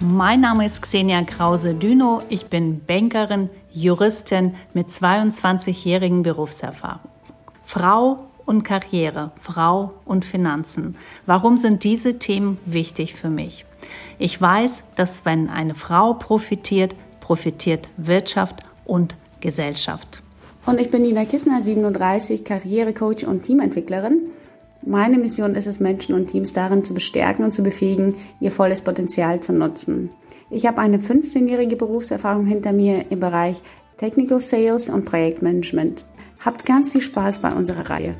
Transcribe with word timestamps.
Mein 0.00 0.40
Name 0.40 0.66
ist 0.66 0.82
Xenia 0.82 1.22
Krause-Düno. 1.22 2.20
Ich 2.28 2.46
bin 2.46 2.80
Bankerin, 2.84 3.48
Juristin 3.72 4.56
mit 4.72 4.88
22-jährigen 4.88 6.24
Berufserfahrung. 6.24 7.08
Frau 7.64 8.18
und 8.44 8.64
Karriere, 8.64 9.30
Frau 9.40 9.94
und 10.04 10.24
Finanzen. 10.24 10.96
Warum 11.26 11.58
sind 11.58 11.84
diese 11.84 12.18
Themen 12.18 12.58
wichtig 12.64 13.14
für 13.14 13.30
mich? 13.30 13.64
Ich 14.18 14.38
weiß, 14.40 14.82
dass 14.96 15.24
wenn 15.24 15.48
eine 15.48 15.74
Frau 15.74 16.14
profitiert, 16.14 16.96
profitiert 17.20 17.88
Wirtschaft 17.96 18.64
und 18.84 19.14
Gesellschaft. 19.40 20.22
Und 20.66 20.80
ich 20.80 20.90
bin 20.90 21.02
Nina 21.02 21.24
Kissner, 21.24 21.62
37, 21.62 22.44
Karrierecoach 22.44 23.26
und 23.26 23.42
Teamentwicklerin. 23.44 24.22
Meine 24.86 25.16
Mission 25.16 25.54
ist 25.54 25.66
es, 25.66 25.80
Menschen 25.80 26.14
und 26.14 26.26
Teams 26.26 26.52
darin 26.52 26.84
zu 26.84 26.92
bestärken 26.92 27.42
und 27.42 27.52
zu 27.52 27.62
befähigen, 27.62 28.16
ihr 28.40 28.52
volles 28.52 28.82
Potenzial 28.82 29.40
zu 29.40 29.54
nutzen. 29.54 30.10
Ich 30.50 30.66
habe 30.66 30.82
eine 30.82 30.98
15-jährige 30.98 31.76
Berufserfahrung 31.76 32.44
hinter 32.44 32.72
mir 32.72 33.10
im 33.10 33.18
Bereich 33.18 33.62
Technical 33.96 34.40
Sales 34.40 34.90
und 34.90 35.06
Projektmanagement. 35.06 36.04
Habt 36.44 36.66
ganz 36.66 36.90
viel 36.90 37.00
Spaß 37.00 37.38
bei 37.38 37.52
unserer 37.52 37.88
Reihe. 37.88 38.16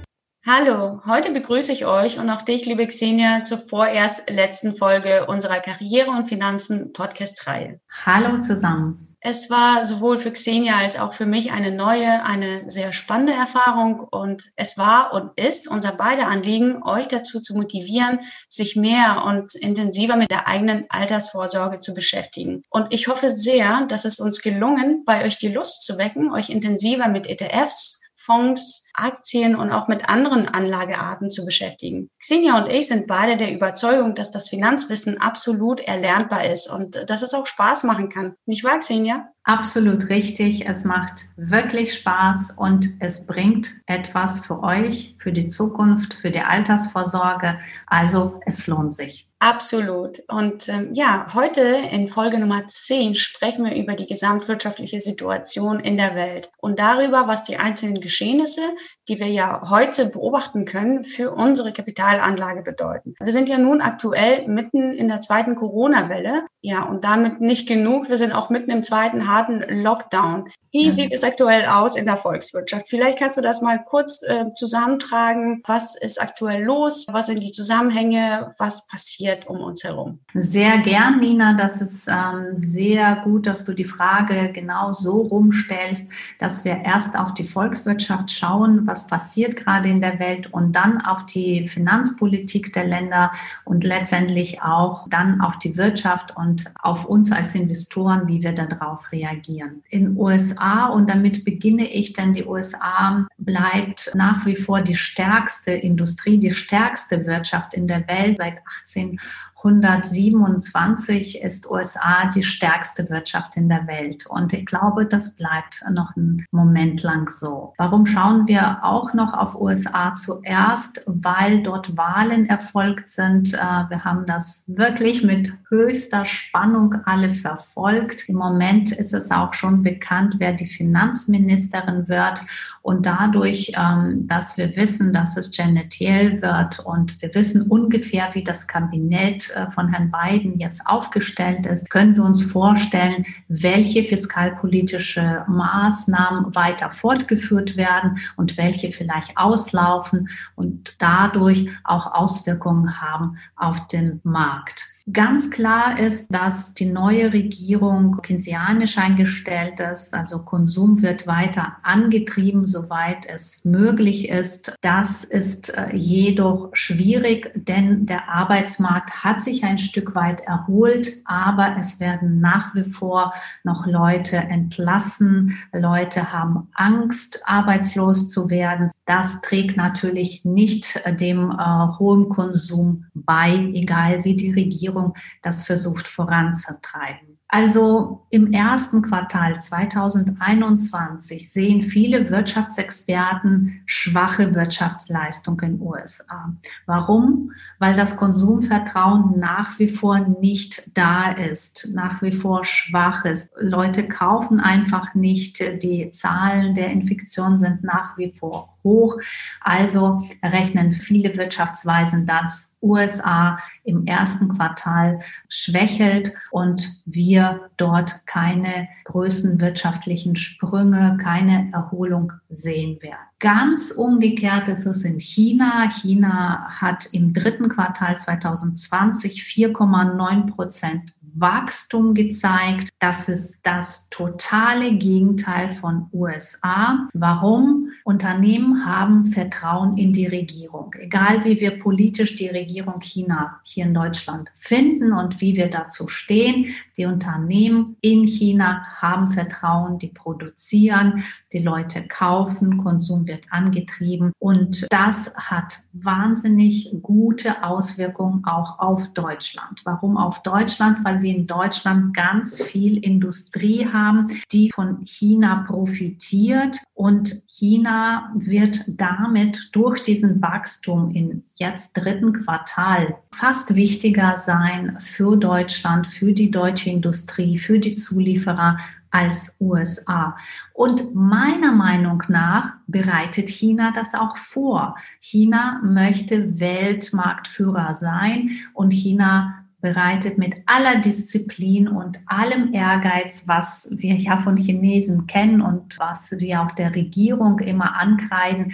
Hallo, 0.46 1.02
heute 1.04 1.32
begrüße 1.32 1.72
ich 1.72 1.84
euch 1.84 2.18
und 2.18 2.30
auch 2.30 2.42
dich, 2.42 2.64
liebe 2.64 2.86
Xenia, 2.86 3.44
zur 3.44 3.58
vorerst 3.58 4.30
letzten 4.30 4.74
Folge 4.74 5.26
unserer 5.26 5.60
Karriere 5.60 6.10
und 6.10 6.28
Finanzen 6.28 6.94
Podcast-Reihe. 6.94 7.80
Hallo 8.06 8.36
zusammen. 8.36 9.13
Es 9.26 9.48
war 9.48 9.86
sowohl 9.86 10.18
für 10.18 10.32
Xenia 10.32 10.76
als 10.76 10.98
auch 10.98 11.14
für 11.14 11.24
mich 11.24 11.50
eine 11.50 11.72
neue, 11.72 12.22
eine 12.24 12.68
sehr 12.68 12.92
spannende 12.92 13.32
Erfahrung 13.32 14.00
und 14.00 14.52
es 14.54 14.76
war 14.76 15.14
und 15.14 15.40
ist 15.40 15.66
unser 15.66 15.92
beide 15.92 16.26
Anliegen, 16.26 16.82
euch 16.82 17.08
dazu 17.08 17.40
zu 17.40 17.56
motivieren, 17.56 18.20
sich 18.50 18.76
mehr 18.76 19.24
und 19.24 19.54
intensiver 19.54 20.16
mit 20.16 20.30
der 20.30 20.46
eigenen 20.46 20.84
Altersvorsorge 20.90 21.80
zu 21.80 21.94
beschäftigen. 21.94 22.64
Und 22.68 22.92
ich 22.92 23.08
hoffe 23.08 23.30
sehr, 23.30 23.86
dass 23.86 24.04
es 24.04 24.20
uns 24.20 24.42
gelungen, 24.42 25.04
bei 25.06 25.24
euch 25.24 25.38
die 25.38 25.48
Lust 25.48 25.86
zu 25.86 25.96
wecken, 25.96 26.30
euch 26.30 26.50
intensiver 26.50 27.08
mit 27.08 27.26
ETFs, 27.26 28.03
Fonds, 28.24 28.86
Aktien 28.94 29.56
und 29.56 29.70
auch 29.70 29.88
mit 29.88 30.08
anderen 30.08 30.48
Anlagearten 30.48 31.30
zu 31.30 31.44
beschäftigen. 31.44 32.08
Xenia 32.18 32.58
und 32.58 32.70
ich 32.70 32.88
sind 32.88 33.06
beide 33.06 33.36
der 33.36 33.52
Überzeugung, 33.52 34.14
dass 34.14 34.30
das 34.30 34.48
Finanzwissen 34.48 35.20
absolut 35.20 35.80
erlernbar 35.80 36.44
ist 36.44 36.70
und 36.70 37.10
dass 37.10 37.22
es 37.22 37.34
auch 37.34 37.46
Spaß 37.46 37.84
machen 37.84 38.08
kann. 38.08 38.34
Nicht 38.46 38.64
wahr, 38.64 38.78
Xenia? 38.78 39.28
Absolut 39.42 40.08
richtig. 40.08 40.66
Es 40.66 40.84
macht 40.84 41.26
wirklich 41.36 41.94
Spaß 41.94 42.54
und 42.56 42.88
es 43.00 43.26
bringt 43.26 43.72
etwas 43.86 44.40
für 44.40 44.62
euch, 44.62 45.16
für 45.18 45.32
die 45.32 45.48
Zukunft, 45.48 46.14
für 46.14 46.30
die 46.30 46.40
Altersvorsorge. 46.40 47.58
Also 47.86 48.40
es 48.46 48.66
lohnt 48.66 48.94
sich. 48.94 49.28
Absolut. 49.44 50.20
Und 50.28 50.70
ähm, 50.70 50.94
ja, 50.94 51.26
heute 51.34 51.60
in 51.60 52.08
Folge 52.08 52.38
Nummer 52.38 52.66
10 52.66 53.14
sprechen 53.14 53.66
wir 53.66 53.74
über 53.74 53.92
die 53.94 54.06
gesamtwirtschaftliche 54.06 55.02
Situation 55.02 55.80
in 55.80 55.98
der 55.98 56.14
Welt 56.14 56.50
und 56.62 56.78
darüber, 56.78 57.28
was 57.28 57.44
die 57.44 57.58
einzelnen 57.58 58.00
Geschehnisse 58.00 58.62
die 59.08 59.20
wir 59.20 59.28
ja 59.28 59.68
heute 59.70 60.06
beobachten 60.06 60.64
können, 60.64 61.04
für 61.04 61.32
unsere 61.32 61.72
Kapitalanlage 61.72 62.62
bedeuten. 62.62 63.14
Wir 63.20 63.32
sind 63.32 63.48
ja 63.48 63.58
nun 63.58 63.80
aktuell 63.80 64.46
mitten 64.48 64.92
in 64.92 65.08
der 65.08 65.20
zweiten 65.20 65.54
Corona-Welle. 65.54 66.44
Ja, 66.60 66.84
und 66.84 67.04
damit 67.04 67.40
nicht 67.40 67.68
genug. 67.68 68.08
Wir 68.08 68.16
sind 68.16 68.32
auch 68.32 68.48
mitten 68.48 68.70
im 68.70 68.82
zweiten 68.82 69.28
harten 69.28 69.62
Lockdown. 69.82 70.50
Wie 70.72 70.90
sieht 70.90 71.12
es 71.12 71.22
aktuell 71.22 71.66
aus 71.66 71.94
in 71.94 72.04
der 72.04 72.16
Volkswirtschaft? 72.16 72.88
Vielleicht 72.88 73.20
kannst 73.20 73.36
du 73.36 73.42
das 73.42 73.62
mal 73.62 73.78
kurz 73.84 74.24
äh, 74.24 74.46
zusammentragen. 74.54 75.62
Was 75.66 75.94
ist 75.94 76.20
aktuell 76.20 76.64
los? 76.64 77.06
Was 77.12 77.26
sind 77.26 77.44
die 77.44 77.52
Zusammenhänge? 77.52 78.54
Was 78.58 78.88
passiert 78.88 79.46
um 79.46 79.60
uns 79.60 79.84
herum? 79.84 80.18
Sehr 80.34 80.78
gern, 80.78 81.20
Nina. 81.20 81.52
Das 81.52 81.80
ist 81.80 82.08
ähm, 82.08 82.54
sehr 82.56 83.20
gut, 83.22 83.46
dass 83.46 83.64
du 83.64 83.72
die 83.72 83.84
Frage 83.84 84.50
genau 84.52 84.92
so 84.92 85.20
rumstellst, 85.20 86.10
dass 86.40 86.64
wir 86.64 86.80
erst 86.84 87.16
auf 87.16 87.34
die 87.34 87.44
Volkswirtschaft 87.44 88.32
schauen, 88.32 88.84
was 88.94 89.08
passiert 89.08 89.56
gerade 89.56 89.88
in 89.88 90.00
der 90.00 90.20
Welt 90.20 90.52
und 90.52 90.70
dann 90.76 91.00
auf 91.00 91.26
die 91.26 91.66
Finanzpolitik 91.66 92.72
der 92.72 92.84
Länder 92.84 93.32
und 93.64 93.82
letztendlich 93.82 94.62
auch 94.62 95.08
dann 95.08 95.40
auf 95.40 95.58
die 95.58 95.76
Wirtschaft 95.76 96.36
und 96.36 96.72
auf 96.80 97.04
uns 97.04 97.32
als 97.32 97.56
Investoren, 97.56 98.28
wie 98.28 98.40
wir 98.44 98.52
darauf 98.52 99.10
reagieren. 99.10 99.82
In 99.88 100.16
USA 100.16 100.86
und 100.86 101.10
damit 101.10 101.44
beginne 101.44 101.90
ich, 101.90 102.12
denn 102.12 102.34
die 102.34 102.44
USA 102.44 103.26
bleibt 103.36 104.12
nach 104.14 104.46
wie 104.46 104.54
vor 104.54 104.80
die 104.80 104.94
stärkste 104.94 105.72
Industrie, 105.72 106.38
die 106.38 106.52
stärkste 106.52 107.26
Wirtschaft 107.26 107.74
in 107.74 107.88
der 107.88 108.06
Welt 108.06 108.38
seit 108.38 108.60
18 108.80 109.18
127 109.64 111.42
ist 111.42 111.70
USA 111.70 112.28
die 112.34 112.42
stärkste 112.42 113.08
Wirtschaft 113.08 113.56
in 113.56 113.70
der 113.70 113.86
Welt. 113.86 114.26
Und 114.26 114.52
ich 114.52 114.66
glaube, 114.66 115.06
das 115.06 115.36
bleibt 115.36 115.82
noch 115.90 116.14
einen 116.16 116.44
Moment 116.50 117.02
lang 117.02 117.30
so. 117.30 117.72
Warum 117.78 118.04
schauen 118.04 118.46
wir 118.46 118.84
auch 118.84 119.14
noch 119.14 119.32
auf 119.32 119.58
USA 119.58 120.12
zuerst? 120.12 121.02
Weil 121.06 121.62
dort 121.62 121.96
Wahlen 121.96 122.46
erfolgt 122.46 123.08
sind. 123.08 123.54
Äh, 123.54 123.56
wir 123.56 124.04
haben 124.04 124.26
das 124.26 124.64
wirklich 124.66 125.22
mit 125.22 125.50
höchster 125.70 126.26
Spannung 126.26 126.96
alle 127.06 127.32
verfolgt. 127.32 128.28
Im 128.28 128.36
Moment 128.36 128.92
ist 128.92 129.14
es 129.14 129.30
auch 129.30 129.54
schon 129.54 129.80
bekannt, 129.80 130.36
wer 130.38 130.52
die 130.52 130.66
Finanzministerin 130.66 132.06
wird. 132.08 132.42
Und 132.82 133.06
dadurch, 133.06 133.72
ähm, 133.76 134.26
dass 134.26 134.58
wir 134.58 134.76
wissen, 134.76 135.14
dass 135.14 135.38
es 135.38 135.56
Janet 135.56 135.98
Yellen 135.98 136.42
wird 136.42 136.80
und 136.80 137.20
wir 137.22 137.34
wissen 137.34 137.62
ungefähr, 137.62 138.28
wie 138.34 138.44
das 138.44 138.68
Kabinett 138.68 139.53
von 139.70 139.88
Herrn 139.88 140.10
Biden 140.10 140.58
jetzt 140.58 140.86
aufgestellt 140.86 141.66
ist, 141.66 141.90
können 141.90 142.16
wir 142.16 142.24
uns 142.24 142.42
vorstellen, 142.42 143.24
welche 143.48 144.04
fiskalpolitische 144.04 145.44
Maßnahmen 145.48 146.54
weiter 146.54 146.90
fortgeführt 146.90 147.76
werden 147.76 148.18
und 148.36 148.56
welche 148.56 148.90
vielleicht 148.90 149.36
auslaufen 149.36 150.28
und 150.56 150.96
dadurch 150.98 151.68
auch 151.84 152.12
Auswirkungen 152.12 153.00
haben 153.00 153.38
auf 153.56 153.86
den 153.88 154.20
Markt. 154.22 154.93
Ganz 155.12 155.50
klar 155.50 155.98
ist, 155.98 156.32
dass 156.32 156.72
die 156.72 156.86
neue 156.86 157.34
Regierung 157.34 158.22
keynesianisch 158.22 158.96
eingestellt 158.96 159.78
ist. 159.78 160.14
Also 160.14 160.38
Konsum 160.38 161.02
wird 161.02 161.26
weiter 161.26 161.76
angetrieben, 161.82 162.64
soweit 162.64 163.26
es 163.26 163.62
möglich 163.66 164.30
ist. 164.30 164.74
Das 164.80 165.22
ist 165.22 165.76
äh, 165.76 165.94
jedoch 165.94 166.70
schwierig, 166.72 167.52
denn 167.54 168.06
der 168.06 168.30
Arbeitsmarkt 168.30 169.22
hat 169.22 169.42
sich 169.42 169.62
ein 169.62 169.76
Stück 169.76 170.14
weit 170.14 170.40
erholt, 170.40 171.12
aber 171.26 171.76
es 171.78 172.00
werden 172.00 172.40
nach 172.40 172.74
wie 172.74 172.84
vor 172.84 173.34
noch 173.62 173.86
Leute 173.86 174.38
entlassen. 174.38 175.54
Leute 175.74 176.32
haben 176.32 176.68
Angst, 176.72 177.42
arbeitslos 177.44 178.30
zu 178.30 178.48
werden. 178.48 178.90
Das 179.04 179.42
trägt 179.42 179.76
natürlich 179.76 180.46
nicht 180.46 180.98
äh, 181.04 181.14
dem 181.14 181.50
äh, 181.50 181.98
hohen 181.98 182.30
Konsum 182.30 183.04
bei, 183.12 183.54
egal 183.74 184.24
wie 184.24 184.34
die 184.34 184.52
Regierung 184.52 184.93
das 185.42 185.62
versucht 185.62 186.08
voranzutreiben. 186.08 187.34
Also 187.48 188.26
im 188.30 188.52
ersten 188.52 189.02
Quartal 189.02 189.60
2021 189.60 191.52
sehen 191.52 191.82
viele 191.82 192.28
Wirtschaftsexperten 192.30 193.82
schwache 193.86 194.54
Wirtschaftsleistung 194.56 195.60
in 195.60 195.78
den 195.78 195.86
USA. 195.86 196.52
Warum? 196.86 197.52
Weil 197.78 197.94
das 197.94 198.16
Konsumvertrauen 198.16 199.38
nach 199.38 199.78
wie 199.78 199.86
vor 199.86 200.18
nicht 200.18 200.90
da 200.94 201.30
ist, 201.30 201.88
nach 201.92 202.22
wie 202.22 202.32
vor 202.32 202.64
schwach 202.64 203.24
ist. 203.24 203.52
Leute 203.60 204.08
kaufen 204.08 204.58
einfach 204.58 205.14
nicht. 205.14 205.60
Die 205.82 206.10
Zahlen 206.10 206.74
der 206.74 206.88
Infektion 206.88 207.56
sind 207.56 207.84
nach 207.84 208.18
wie 208.18 208.30
vor 208.30 208.73
hoch. 208.84 209.18
Also 209.60 210.22
rechnen 210.42 210.92
viele 210.92 211.36
Wirtschaftsweisen, 211.36 212.26
dass 212.26 212.74
USA 212.84 213.56
im 213.82 214.06
ersten 214.06 214.48
Quartal 214.48 215.18
schwächelt 215.48 216.32
und 216.50 217.02
wir 217.06 217.70
dort 217.76 218.26
keine 218.26 218.88
größten 219.04 219.60
wirtschaftlichen 219.60 220.36
Sprünge, 220.36 221.16
keine 221.20 221.70
Erholung 221.72 222.32
sehen 222.50 223.00
werden. 223.02 223.16
Ganz 223.40 223.90
umgekehrt 223.90 224.68
ist 224.68 224.86
es 224.86 225.04
in 225.04 225.18
China. 225.18 225.88
China 225.90 226.66
hat 226.68 227.08
im 227.12 227.32
dritten 227.32 227.68
Quartal 227.68 228.16
2020 228.16 229.42
4,9 229.42 230.46
Prozent 230.50 231.12
Wachstum 231.36 232.14
gezeigt. 232.14 232.90
Das 233.00 233.28
ist 233.28 233.60
das 233.66 234.08
totale 234.10 234.94
Gegenteil 234.94 235.72
von 235.72 236.08
USA. 236.12 237.08
Warum? 237.12 237.83
Unternehmen 238.04 238.84
haben 238.84 239.24
Vertrauen 239.24 239.96
in 239.96 240.12
die 240.12 240.26
Regierung. 240.26 240.94
Egal 240.98 241.42
wie 241.44 241.58
wir 241.58 241.78
politisch 241.78 242.36
die 242.36 242.48
Regierung 242.48 243.00
China 243.00 243.60
hier 243.62 243.86
in 243.86 243.94
Deutschland 243.94 244.50
finden 244.54 245.14
und 245.14 245.40
wie 245.40 245.56
wir 245.56 245.70
dazu 245.70 246.06
stehen, 246.08 246.66
die 246.98 247.06
Unternehmen 247.06 247.96
in 248.02 248.24
China 248.24 248.84
haben 249.00 249.28
Vertrauen, 249.28 249.98
die 249.98 250.08
produzieren, 250.08 251.24
die 251.54 251.60
Leute 251.60 252.06
kaufen, 252.06 252.76
Konsum 252.76 253.26
wird 253.26 253.46
angetrieben 253.50 254.32
und 254.38 254.86
das 254.90 255.34
hat 255.38 255.78
wahnsinnig 255.94 256.94
gute 257.00 257.64
Auswirkungen 257.64 258.44
auch 258.44 258.80
auf 258.80 259.14
Deutschland. 259.14 259.80
Warum 259.84 260.18
auf 260.18 260.42
Deutschland? 260.42 261.02
Weil 261.06 261.22
wir 261.22 261.34
in 261.34 261.46
Deutschland 261.46 262.12
ganz 262.12 262.62
viel 262.62 262.98
Industrie 262.98 263.88
haben, 263.90 264.28
die 264.52 264.70
von 264.70 265.06
China 265.06 265.64
profitiert 265.66 266.76
und 266.92 267.42
China 267.48 267.93
wird 268.34 268.82
damit 269.00 269.70
durch 269.72 270.02
diesen 270.02 270.40
Wachstum 270.42 271.10
in 271.10 271.44
jetzt 271.54 271.94
dritten 271.94 272.32
Quartal 272.32 273.16
fast 273.32 273.74
wichtiger 273.74 274.36
sein 274.36 274.96
für 275.00 275.36
Deutschland, 275.36 276.06
für 276.06 276.32
die 276.32 276.50
deutsche 276.50 276.90
Industrie, 276.90 277.58
für 277.58 277.78
die 277.78 277.94
Zulieferer 277.94 278.76
als 279.10 279.56
USA. 279.60 280.36
Und 280.72 281.14
meiner 281.14 281.72
Meinung 281.72 282.22
nach 282.28 282.74
bereitet 282.88 283.48
China 283.48 283.92
das 283.94 284.14
auch 284.14 284.36
vor. 284.36 284.96
China 285.20 285.80
möchte 285.84 286.58
Weltmarktführer 286.58 287.94
sein 287.94 288.50
und 288.72 288.92
China 288.92 289.63
bereitet 289.84 290.38
mit 290.38 290.54
aller 290.64 290.96
Disziplin 290.96 291.88
und 291.88 292.18
allem 292.24 292.72
Ehrgeiz, 292.72 293.42
was 293.44 293.94
wir 293.98 294.14
ja 294.14 294.38
von 294.38 294.56
Chinesen 294.56 295.26
kennen 295.26 295.60
und 295.60 295.98
was 295.98 296.32
wir 296.38 296.62
auch 296.62 296.72
der 296.72 296.94
Regierung 296.94 297.58
immer 297.58 298.00
ankreiden. 298.00 298.72